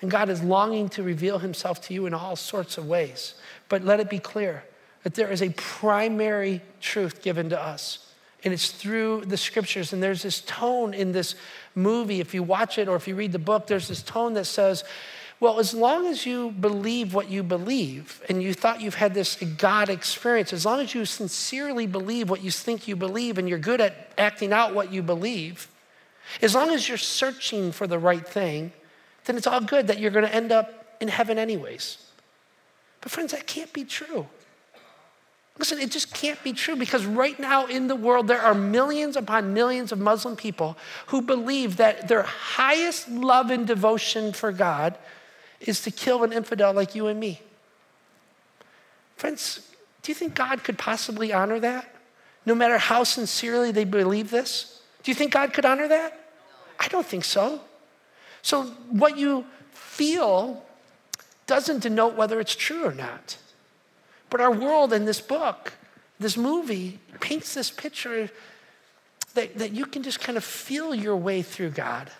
[0.00, 3.34] And God is longing to reveal himself to you in all sorts of ways.
[3.68, 4.64] But let it be clear
[5.02, 8.12] that there is a primary truth given to us,
[8.42, 9.92] and it's through the scriptures.
[9.92, 11.34] And there's this tone in this
[11.74, 14.46] movie, if you watch it or if you read the book, there's this tone that
[14.46, 14.84] says,
[15.40, 19.36] well, as long as you believe what you believe and you thought you've had this
[19.36, 23.58] God experience, as long as you sincerely believe what you think you believe and you're
[23.58, 25.68] good at acting out what you believe,
[26.42, 28.70] as long as you're searching for the right thing,
[29.24, 31.96] then it's all good that you're going to end up in heaven anyways.
[33.00, 34.26] But, friends, that can't be true.
[35.58, 39.16] Listen, it just can't be true because right now in the world, there are millions
[39.16, 40.76] upon millions of Muslim people
[41.06, 44.96] who believe that their highest love and devotion for God
[45.60, 47.40] is to kill an infidel like you and me.
[49.16, 49.68] Friends,
[50.02, 51.94] do you think God could possibly honor that?
[52.46, 54.80] No matter how sincerely they believe this?
[55.02, 56.18] Do you think God could honor that?
[56.78, 57.60] I don't think so.
[58.42, 60.64] So, what you feel
[61.46, 63.36] doesn't denote whether it's true or not.
[64.30, 65.74] But our world in this book,
[66.18, 68.30] this movie, paints this picture
[69.34, 72.10] that, that you can just kind of feel your way through God.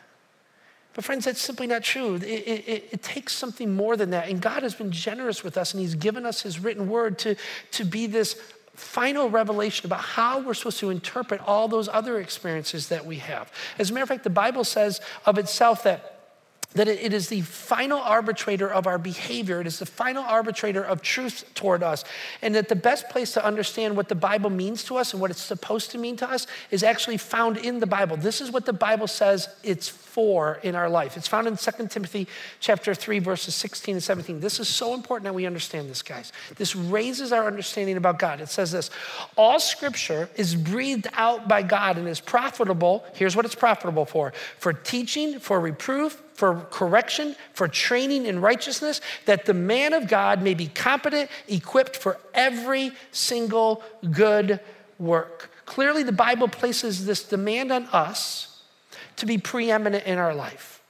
[0.95, 2.17] But, friends, that's simply not true.
[2.17, 4.29] It, it, it, takes something more than that.
[4.29, 7.37] And God has been generous with us, and He's given us His written word to,
[7.73, 8.35] to be this
[8.75, 13.53] final revelation about how we're supposed to interpret all those other experiences that we have.
[13.79, 16.20] As a matter of fact, the Bible says of itself that
[16.75, 19.61] that it is the final arbitrator of our behavior.
[19.61, 22.05] It is the final arbitrator of truth toward us.
[22.43, 25.33] And that the best place to understand what the Bible means to us and what
[25.33, 28.17] it's supposed to mean to us is actually found in the Bible.
[28.17, 31.17] This is what the Bible says it's for in our life.
[31.17, 32.29] It's found in 2 Timothy
[32.61, 34.41] chapter 3, verses 16 and 17.
[34.41, 36.33] This is so important that we understand this, guys.
[36.57, 38.41] This raises our understanding about God.
[38.41, 38.91] It says this
[39.37, 43.05] All scripture is breathed out by God and is profitable.
[43.15, 49.03] Here's what it's profitable for for teaching, for reproof, for correction, for training in righteousness,
[49.27, 54.59] that the man of God may be competent, equipped for every single good
[54.99, 55.51] work.
[55.67, 58.63] Clearly, the Bible places this demand on us
[59.17, 60.81] to be preeminent in our life,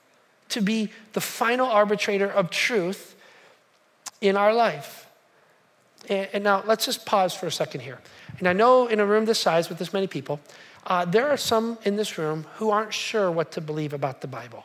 [0.50, 3.16] to be the final arbitrator of truth
[4.20, 5.08] in our life.
[6.08, 7.98] And, now let's just pause for a second here.
[8.38, 10.38] And I know in a room this size with this many people,
[10.86, 14.28] uh, there are some in this room who aren't sure what to believe about the
[14.28, 14.64] Bible.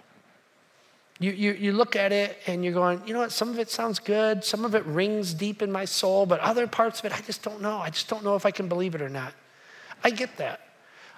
[1.19, 3.69] You, you, you look at it and you're going, you know what, some of it
[3.69, 7.13] sounds good, some of it rings deep in my soul, but other parts of it,
[7.13, 7.77] I just don't know.
[7.77, 9.33] I just don't know if I can believe it or not.
[10.03, 10.59] I get that.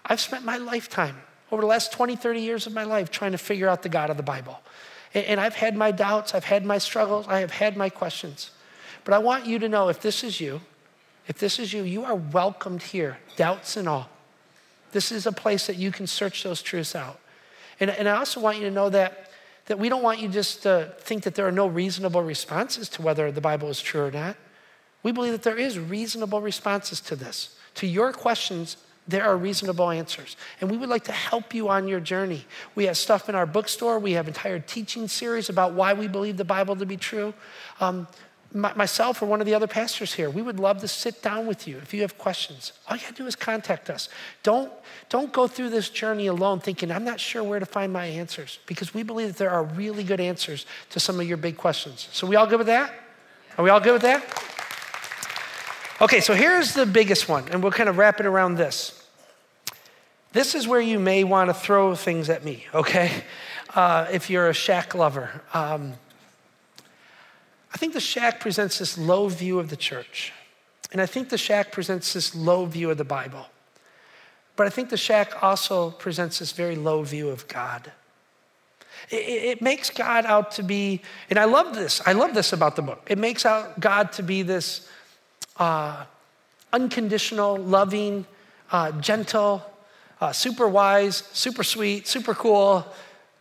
[0.06, 1.16] I've spent my lifetime,
[1.52, 4.10] over the last 20, 30 years of my life, trying to figure out the God
[4.10, 4.60] of the Bible.
[5.14, 8.52] And, and I've had my doubts, I've had my struggles, I have had my questions.
[9.04, 10.62] But I want you to know if this is you,
[11.28, 14.10] if this is you, you are welcomed here, doubts and all.
[14.92, 17.20] This is a place that you can search those truths out.
[17.80, 19.32] And, and I also want you to know that
[19.68, 23.02] that we don't want you just to think that there are no reasonable responses to
[23.02, 24.36] whether the Bible is true or not.
[25.04, 27.56] We believe that there is reasonable responses to this.
[27.76, 28.78] To your questions,
[29.08, 30.36] there are reasonable answers.
[30.60, 32.46] And we would like to help you on your journey.
[32.76, 34.00] We have stuff in our bookstore.
[34.00, 37.34] We have entire teaching series about why we believe the Bible to be true.
[37.80, 38.08] Um,
[38.58, 41.68] myself or one of the other pastors here, we would love to sit down with
[41.68, 42.74] you if you have questions.
[42.88, 44.10] All you gotta do is contact us.
[44.44, 44.72] Don't,
[45.10, 48.60] don't go through this journey alone thinking, I'm not sure where to find my answers,
[48.66, 52.10] because we believe that there are really good answers to some of your big questions.
[52.12, 52.94] So, we all good with that?
[53.58, 54.24] Are we all good with that?
[56.00, 59.04] Okay, so here's the biggest one, and we'll kind of wrap it around this.
[60.32, 63.24] This is where you may want to throw things at me, okay?
[63.74, 65.42] Uh, if you're a shack lover.
[65.54, 65.94] Um,
[67.74, 70.34] I think the shack presents this low view of the church.
[70.92, 73.46] And I think the shack presents this low view of the Bible.
[74.56, 77.92] But I think the shack also presents this very low view of God.
[79.10, 82.76] It, it, makes God out to be, and I love this, I love this about
[82.76, 83.08] the book.
[83.10, 84.90] It makes out God to be this
[85.58, 86.06] uh,
[86.74, 88.26] unconditional, loving,
[88.72, 89.64] uh, gentle,
[90.20, 92.86] uh, super wise, super sweet, super cool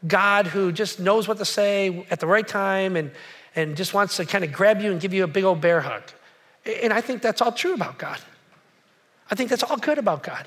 [0.07, 3.11] God who just knows what to say at the right time and
[3.57, 5.81] and just wants to kind of grab you and give you a big old bear
[5.81, 6.03] hug.
[6.83, 8.21] And I think that's all true about God.
[9.31, 10.47] I think that's all good about God.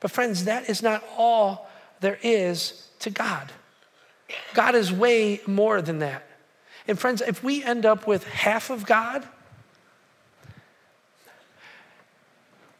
[0.00, 3.52] But, friends, that is not all there is to God.
[4.52, 6.24] God is way more than that.
[6.86, 9.26] And, friends, if we end up with half of God,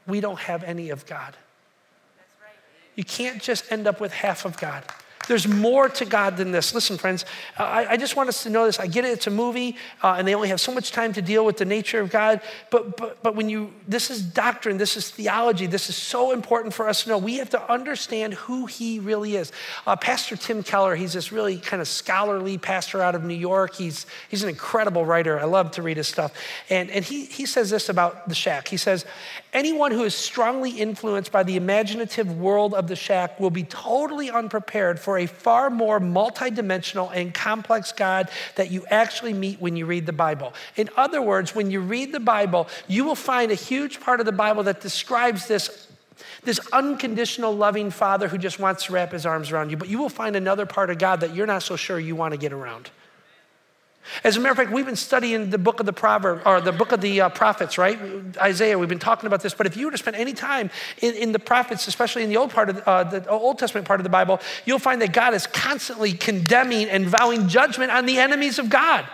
[0.06, 1.36] we don't have any of God.
[2.96, 4.84] You can't just end up with half of God.
[5.28, 6.74] There's more to God than this.
[6.74, 7.24] Listen, friends,
[7.58, 8.80] I, I just want us to know this.
[8.80, 11.22] I get it, it's a movie, uh, and they only have so much time to
[11.22, 12.40] deal with the nature of God.
[12.70, 16.72] But, but, but when you, this is doctrine, this is theology, this is so important
[16.74, 17.18] for us to know.
[17.18, 19.52] We have to understand who He really is.
[19.86, 23.74] Uh, pastor Tim Keller, he's this really kind of scholarly pastor out of New York.
[23.74, 25.38] He's, he's an incredible writer.
[25.38, 26.32] I love to read his stuff.
[26.70, 28.68] And, and he, he says this about the shack.
[28.68, 29.04] He says,
[29.52, 34.30] Anyone who is strongly influenced by the imaginative world of the shack will be totally
[34.30, 39.86] unprepared for a far more multidimensional and complex God that you actually meet when you
[39.86, 40.54] read the Bible.
[40.76, 44.26] In other words, when you read the Bible, you will find a huge part of
[44.26, 45.86] the Bible that describes this
[46.42, 49.98] this unconditional loving father who just wants to wrap his arms around you, but you
[49.98, 52.52] will find another part of God that you're not so sure you want to get
[52.52, 52.90] around.
[54.24, 56.72] As a matter of fact, we've been studying the book of the Proverbs, or the
[56.72, 57.98] book of the uh, prophets, right?
[58.38, 59.54] Isaiah, we've been talking about this.
[59.54, 62.36] But if you were to spend any time in, in the prophets, especially in the
[62.36, 65.34] old part of uh, the Old Testament part of the Bible, you'll find that God
[65.34, 69.06] is constantly condemning and vowing judgment on the enemies of God.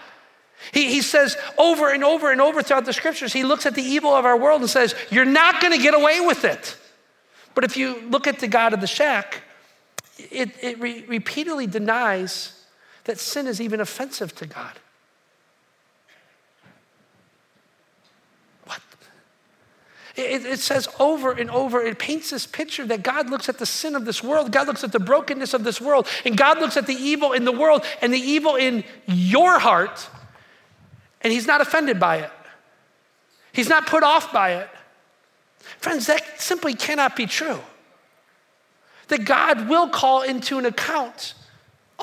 [0.72, 3.82] He, he says over and over and over throughout the scriptures, he looks at the
[3.82, 6.76] evil of our world and says, You're not going to get away with it.
[7.54, 9.42] But if you look at the God of the shack,
[10.18, 12.64] it, it re- repeatedly denies
[13.04, 14.72] that sin is even offensive to God.
[20.16, 23.66] It, it, says over and over, it paints this picture that God looks at the
[23.66, 26.76] sin of this world, God looks at the brokenness of this world, and God looks
[26.76, 30.08] at the evil in the world and the evil in your heart,
[31.22, 32.30] and He's not offended by it.
[33.52, 34.68] He's not put off by it.
[35.78, 37.60] Friends, that simply cannot be true.
[39.08, 41.34] That God will call into an account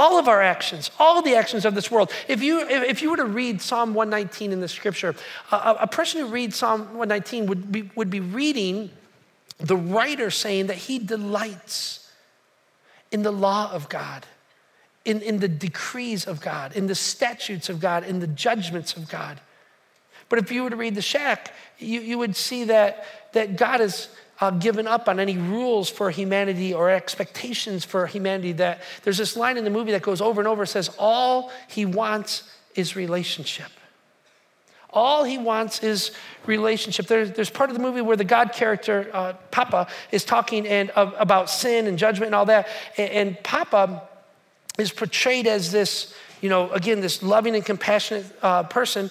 [0.01, 2.11] all of our actions, all the actions of this world.
[2.27, 5.13] If you, if you were to read Psalm 119 in the scripture,
[5.51, 8.89] a, a person who reads Psalm 119 would be, would be reading
[9.59, 12.11] the writer saying that he delights
[13.11, 14.25] in the law of God,
[15.05, 19.07] in, in the decrees of God, in the statutes of God, in the judgments of
[19.07, 19.39] God.
[20.29, 23.81] But if you were to read the shack, you, you would see that, that God
[23.81, 24.07] is
[24.41, 28.51] uh, given up on any rules for humanity or expectations for humanity.
[28.53, 30.65] That there's this line in the movie that goes over and over.
[30.65, 33.71] Says, "All he wants is relationship."
[34.93, 36.11] All he wants is
[36.45, 37.07] relationship.
[37.07, 40.91] There's, there's part of the movie where the God character, uh, Papa, is talking and,
[40.97, 42.67] uh, about sin and judgment and all that.
[42.97, 44.03] And, and, Papa
[44.77, 49.09] is portrayed as this, you know, again, this loving and compassionate uh, person.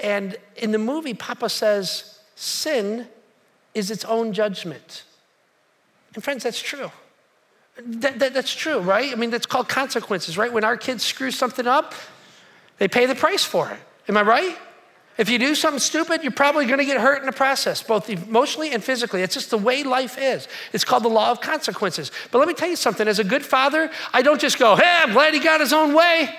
[0.00, 3.06] And in the movie, Papa says, Sin
[3.74, 5.04] is its own judgment.
[6.14, 6.90] And friends, that's true.
[7.78, 9.12] That, that, that's true, right?
[9.12, 10.52] I mean, that's called consequences, right?
[10.52, 11.94] When our kids screw something up,
[12.78, 13.78] they pay the price for it.
[14.08, 14.58] Am I right?
[15.18, 18.08] If you do something stupid, you're probably going to get hurt in the process, both
[18.08, 19.22] emotionally and physically.
[19.22, 20.48] It's just the way life is.
[20.72, 22.10] It's called the law of consequences.
[22.30, 25.00] But let me tell you something as a good father, I don't just go, hey,
[25.02, 26.34] I'm glad he got his own way.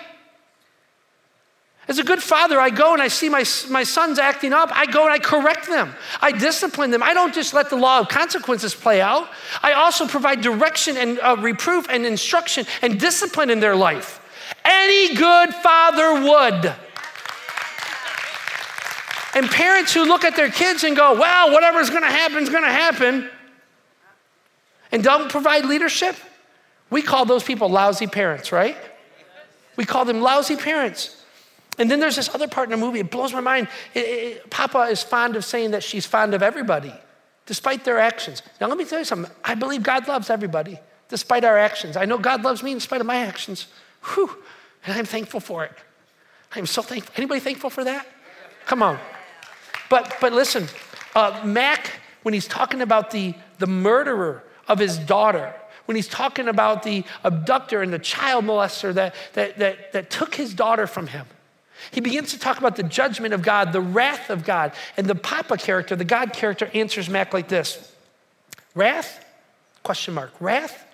[1.92, 4.70] As a good father, I go and I see my, my sons acting up.
[4.72, 5.94] I go and I correct them.
[6.22, 7.04] I discipline them.
[7.04, 9.28] I don't just let the law of consequences play out.
[9.62, 14.22] I also provide direction and uh, reproof and instruction and discipline in their life.
[14.64, 16.74] Any good father would.
[19.36, 22.48] And parents who look at their kids and go, well, whatever's going to happen is
[22.48, 23.30] going to happen,
[24.94, 26.16] and don't provide leadership,
[26.90, 28.78] we call those people lousy parents, right?
[29.76, 31.18] We call them lousy parents.
[31.78, 33.68] And then there's this other part in the movie, it blows my mind.
[33.94, 36.94] It, it, Papa is fond of saying that she's fond of everybody,
[37.46, 38.42] despite their actions.
[38.60, 39.32] Now, let me tell you something.
[39.44, 41.96] I believe God loves everybody, despite our actions.
[41.96, 43.68] I know God loves me in spite of my actions.
[44.14, 44.36] Whew,
[44.86, 45.72] and I'm thankful for it.
[46.54, 47.14] I'm so thankful.
[47.18, 48.06] Anybody thankful for that?
[48.66, 49.00] Come on.
[49.90, 50.68] But, but listen,
[51.16, 55.54] uh, Mac, when he's talking about the, the murderer of his daughter,
[55.86, 60.36] when he's talking about the abductor and the child molester that, that, that, that took
[60.36, 61.26] his daughter from him,
[61.92, 64.72] he begins to talk about the judgment of God, the wrath of God.
[64.96, 67.94] And the Papa character, the God character, answers Mac like this
[68.74, 69.26] Wrath?
[69.84, 70.32] Question mark.
[70.40, 70.86] Wrath?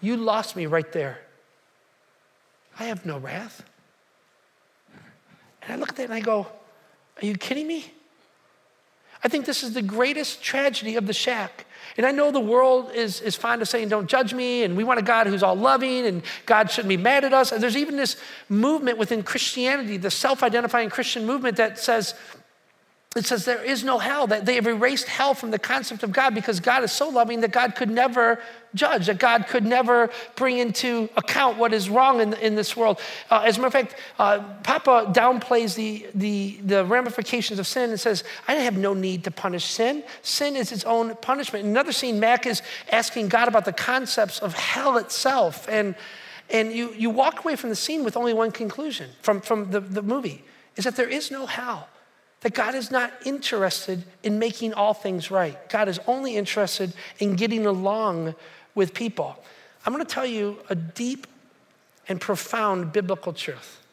[0.00, 1.18] You lost me right there.
[2.78, 3.62] I have no wrath.
[5.62, 6.46] And I look at that and I go,
[7.20, 7.92] Are you kidding me?
[9.22, 11.65] I think this is the greatest tragedy of the shack.
[11.96, 14.84] And I know the world is, is fond of saying, don't judge me, and we
[14.84, 17.52] want a God who's all loving, and God shouldn't be mad at us.
[17.52, 18.16] And there's even this
[18.48, 22.14] movement within Christianity, the self identifying Christian movement that says,
[23.16, 26.12] it says there is no hell, that they have erased hell from the concept of
[26.12, 28.40] God because God is so loving that God could never
[28.74, 33.00] judge, that God could never bring into account what is wrong in, in this world.
[33.30, 37.90] Uh, as a matter of fact, uh, Papa downplays the, the, the ramifications of sin
[37.90, 40.04] and says, I have no need to punish sin.
[40.22, 41.64] Sin is its own punishment.
[41.64, 42.60] In another scene, Mac is
[42.92, 45.66] asking God about the concepts of hell itself.
[45.68, 45.94] And,
[46.50, 49.80] and you, you walk away from the scene with only one conclusion from, from the,
[49.80, 50.44] the movie,
[50.76, 51.88] is that there is no hell
[52.46, 55.68] that God is not interested in making all things right.
[55.68, 58.36] God is only interested in getting along
[58.76, 59.36] with people.
[59.84, 61.26] I'm going to tell you a deep
[62.08, 63.84] and profound biblical truth.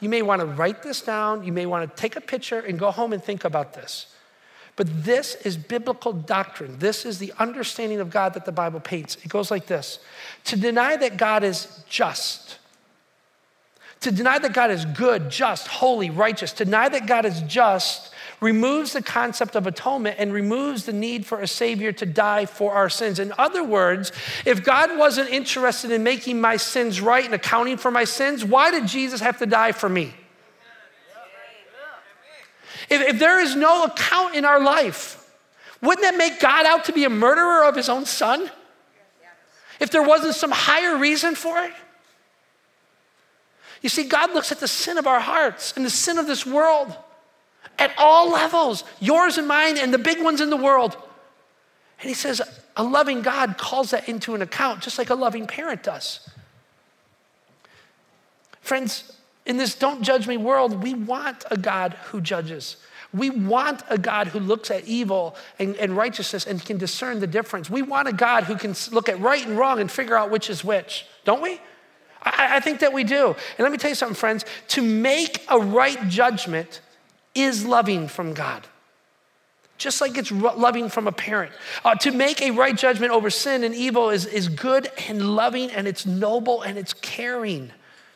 [0.00, 2.78] You may want to write this down, you may want to take a picture and
[2.78, 4.06] go home and think about this.
[4.74, 6.78] But this is biblical doctrine.
[6.78, 9.18] This is the understanding of God that the Bible paints.
[9.22, 9.98] It goes like this
[10.44, 12.56] To deny that God is just,
[14.00, 18.12] to deny that God is good, just, holy, righteous, to deny that God is just
[18.40, 22.72] removes the concept of atonement and removes the need for a Savior to die for
[22.72, 23.18] our sins.
[23.18, 24.12] In other words,
[24.44, 28.70] if God wasn't interested in making my sins right and accounting for my sins, why
[28.70, 30.14] did Jesus have to die for me?
[32.88, 35.16] If, if there is no account in our life,
[35.82, 38.50] wouldn't that make God out to be a murderer of his own son?
[39.80, 41.72] If there wasn't some higher reason for it?
[43.82, 46.44] You see, God looks at the sin of our hearts and the sin of this
[46.44, 46.96] world
[47.78, 50.96] at all levels, yours and mine, and the big ones in the world.
[52.00, 52.42] And he says,
[52.76, 56.28] a loving God calls that into an account, just like a loving parent does.
[58.60, 59.12] Friends,
[59.46, 62.76] in this don't judge me world, we want a God who judges.
[63.12, 67.26] We want a God who looks at evil and, and, righteousness and can discern the
[67.26, 67.70] difference.
[67.70, 70.50] We want a God who can look at right and wrong and figure out which
[70.50, 71.60] is which, don't we?
[72.22, 73.28] I, I think that we do.
[73.28, 74.44] And let me tell you something, friends.
[74.68, 76.80] To make a right judgment
[77.34, 78.66] is loving from God.
[79.78, 81.52] Just like it's loving from a parent.
[81.84, 85.70] Uh, to make a right judgment over sin and evil is, is good and loving
[85.70, 87.70] and it's noble and it's caring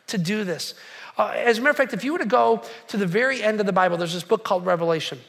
[0.07, 0.73] to do this.
[1.17, 3.61] Uh, as a matter of fact, if you were to go to the very end
[3.61, 5.19] of the Bible, there's this book called Revelation.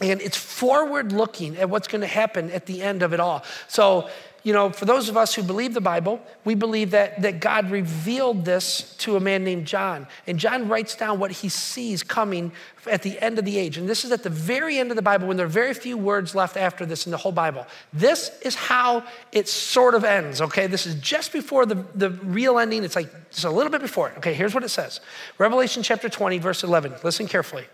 [0.00, 3.44] And it's forward looking at what's going to happen at the end of it all.
[3.68, 4.10] So
[4.46, 7.68] you know, for those of us who believe the Bible, we believe that, that God
[7.68, 10.06] revealed this to a man named John.
[10.24, 12.52] And John writes down what he sees coming
[12.88, 13.76] at the end of the age.
[13.76, 15.98] And this is at the very end of the Bible when there are very few
[15.98, 17.66] words left after this in the whole Bible.
[17.92, 20.68] This is how it sort of ends, okay?
[20.68, 22.84] This is just before the, the real ending.
[22.84, 24.18] It's like just a little bit before it.
[24.18, 25.00] Okay, here's what it says
[25.38, 26.94] Revelation chapter 20, verse 11.
[27.02, 27.64] Listen carefully.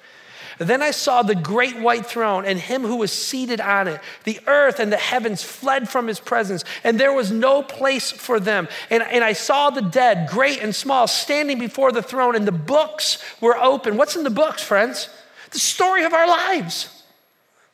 [0.59, 4.01] Then I saw the great white throne and him who was seated on it.
[4.25, 8.41] The earth and the heavens fled from his presence, and there was no place for
[8.41, 8.69] them.
[8.91, 12.53] And, and I saw the dead, great and small, standing before the throne, and the
[12.53, 13.97] books were open.
[13.97, 15.09] What's in the books, friends?
[15.51, 17.02] The story of our lives.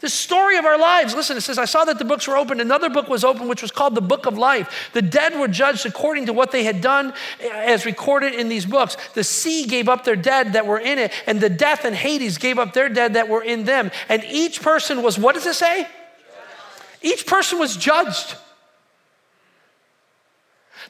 [0.01, 1.13] The story of our lives.
[1.13, 2.61] Listen, it says, I saw that the books were opened.
[2.61, 4.91] Another book was opened, which was called the Book of Life.
[4.93, 8.65] The dead were judged according to what they had done eh, as recorded in these
[8.65, 8.97] books.
[9.15, 12.39] The sea gave up their dead that were in it, and the death and Hades
[12.39, 13.91] gave up their dead that were in them.
[14.09, 15.89] And each person was, what does it say?
[17.03, 18.37] Each person was judged.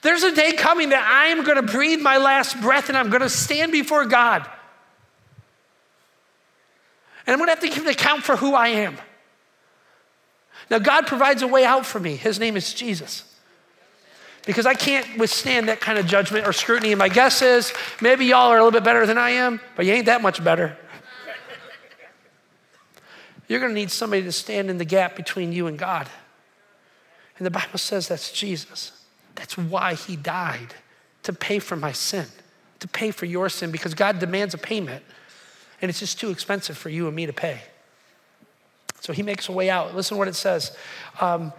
[0.02, 3.08] There's a day coming that I am going to breathe my last breath and I'm
[3.08, 4.48] going to stand before God.
[7.28, 8.96] And I'm going to have to give an account for who I am.
[10.70, 12.16] Now, God provides a way out for me.
[12.16, 13.22] His name is Jesus.
[14.46, 16.92] Because I can't withstand that kind of judgment or scrutiny.
[16.92, 19.84] And my guess is maybe y'all are a little bit better than I am, but
[19.84, 20.78] you ain't that much better.
[23.46, 26.08] You're going to need somebody to stand in the gap between you and God.
[27.36, 28.92] And the Bible says that's Jesus.
[29.34, 30.74] That's why he died
[31.24, 32.24] to pay for my sin,
[32.80, 35.04] to pay for your sin, because God demands a payment
[35.80, 37.60] and it's just too expensive for you and me to pay.
[39.00, 39.94] So he makes a way out.
[39.94, 40.76] Listen to what it says.
[41.20, 41.52] Um,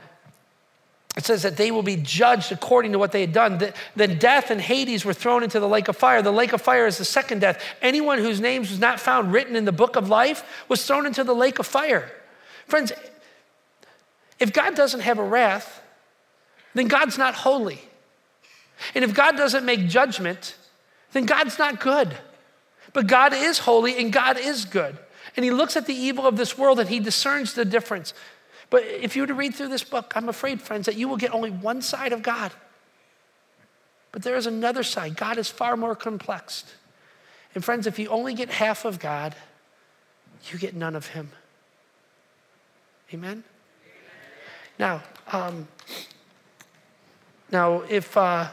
[1.18, 3.74] it says that they will be judged according to what they had done.
[3.96, 6.22] Then death and Hades were thrown into the lake of fire.
[6.22, 7.62] The lake of fire is the second death.
[7.82, 11.24] Anyone whose name was not found written in the book of life was thrown into
[11.24, 12.12] the lake of fire.
[12.68, 12.92] Friends,
[14.40, 15.82] if God doesn't have a wrath,
[16.74, 17.82] then God's not holy.
[18.96, 20.56] And if God doesn't make judgment,
[21.12, 22.16] then God's not good.
[22.94, 24.98] But God is holy and God is good.
[25.36, 28.14] And he looks at the evil of this world and he discerns the difference.
[28.70, 31.18] But if you were to read through this book, I'm afraid, friends, that you will
[31.18, 32.52] get only one side of God.
[34.12, 35.16] But there is another side.
[35.16, 36.66] God is far more complex.
[37.56, 39.36] And friends, if you only get half of God,
[40.52, 41.32] you get none of him.
[43.14, 43.44] Amen?
[44.78, 45.68] Now, um,
[47.52, 48.50] now if, uh,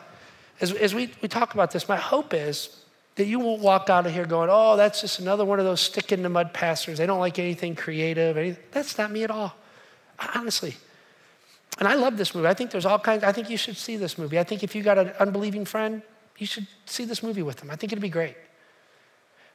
[0.61, 2.85] as, as we, we talk about this, my hope is
[3.17, 5.81] that you won't walk out of here going, oh, that's just another one of those
[5.81, 6.99] stick in the mud pastors.
[6.99, 8.37] They don't like anything creative.
[8.37, 8.63] Anything.
[8.73, 9.57] That's not me at all,
[10.35, 10.77] honestly.
[11.79, 12.47] And I love this movie.
[12.47, 14.39] I think there's all kinds, I think you should see this movie.
[14.39, 16.03] I think if you got an unbelieving friend,
[16.39, 17.71] you should see this movie with them.
[17.71, 18.37] I think it'd be great.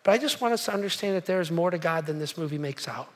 [0.03, 2.35] But I just want us to understand that there is more to God than this
[2.37, 3.09] movie makes out.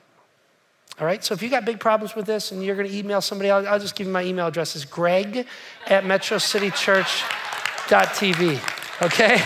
[0.98, 3.20] All right, so if you got big problems with this and you're going to email
[3.20, 4.76] somebody, I'll, I'll just give you my email address.
[4.76, 5.48] It's greg
[5.88, 9.02] at metrocitychurch.tv.
[9.02, 9.42] Okay?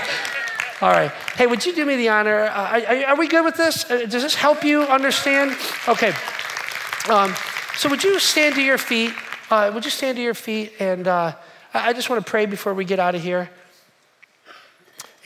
[0.83, 1.11] All right.
[1.37, 2.45] Hey, would you do me the honor?
[2.45, 3.91] Uh, are, are, we good with this?
[3.91, 5.55] Uh, does this help you understand?
[5.87, 6.15] Okay.
[7.11, 7.35] Um,
[7.77, 9.13] so would you stand to your feet?
[9.51, 10.73] Uh, would you stand to your feet?
[10.81, 11.35] And uh,
[11.75, 13.51] I just want to pray before we get out of here.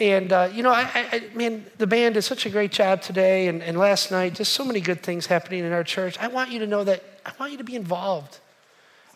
[0.01, 3.47] And, uh, you know, I, I, mean, the band did such a great job today
[3.47, 6.19] and, and last night, just so many good things happening in our church.
[6.19, 8.41] I want you to know that I want you to be involved.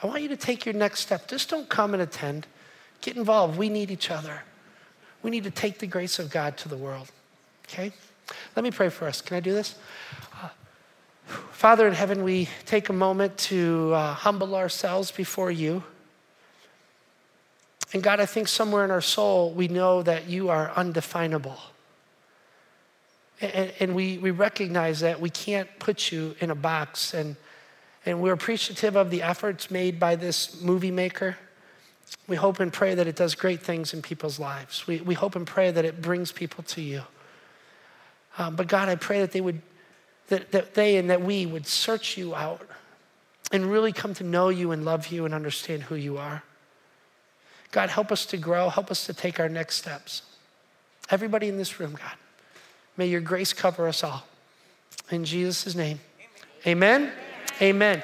[0.04, 1.26] I want you to take your next step.
[1.26, 2.46] Just don't come and attend.
[3.00, 3.58] Get involved.
[3.58, 4.42] We need each other.
[5.22, 7.10] We need to take the grace of God to the world.
[7.66, 7.92] Okay?
[8.56, 9.20] Let me pray for us.
[9.20, 9.74] Can I do this?
[10.40, 10.48] Uh,
[11.52, 15.82] Father in heaven, we take a moment to uh, humble ourselves before you.
[17.92, 21.58] And God, I think somewhere in our soul, we know that you are undefinable.
[23.40, 27.14] And, and, we, we recognize that we can't put you in a box.
[27.14, 27.36] And,
[28.04, 31.36] and we're appreciative of the efforts made by this movie maker.
[32.26, 34.86] We hope and pray that it does great things in people's lives.
[34.86, 37.02] We, we hope and pray that it brings people to you.
[38.36, 39.60] Um, but God, I pray that they would,
[40.28, 42.62] that, that they and that we would search you out
[43.50, 46.42] and really come to know you and love you and understand who you are.
[47.70, 50.22] God, help us to grow, help us to take our next steps.
[51.10, 52.16] Everybody in this room, God,
[52.96, 54.24] may your grace cover us all.
[55.10, 56.00] In Jesus' name,
[56.66, 57.12] amen.
[57.60, 57.96] amen.
[57.96, 58.02] amen.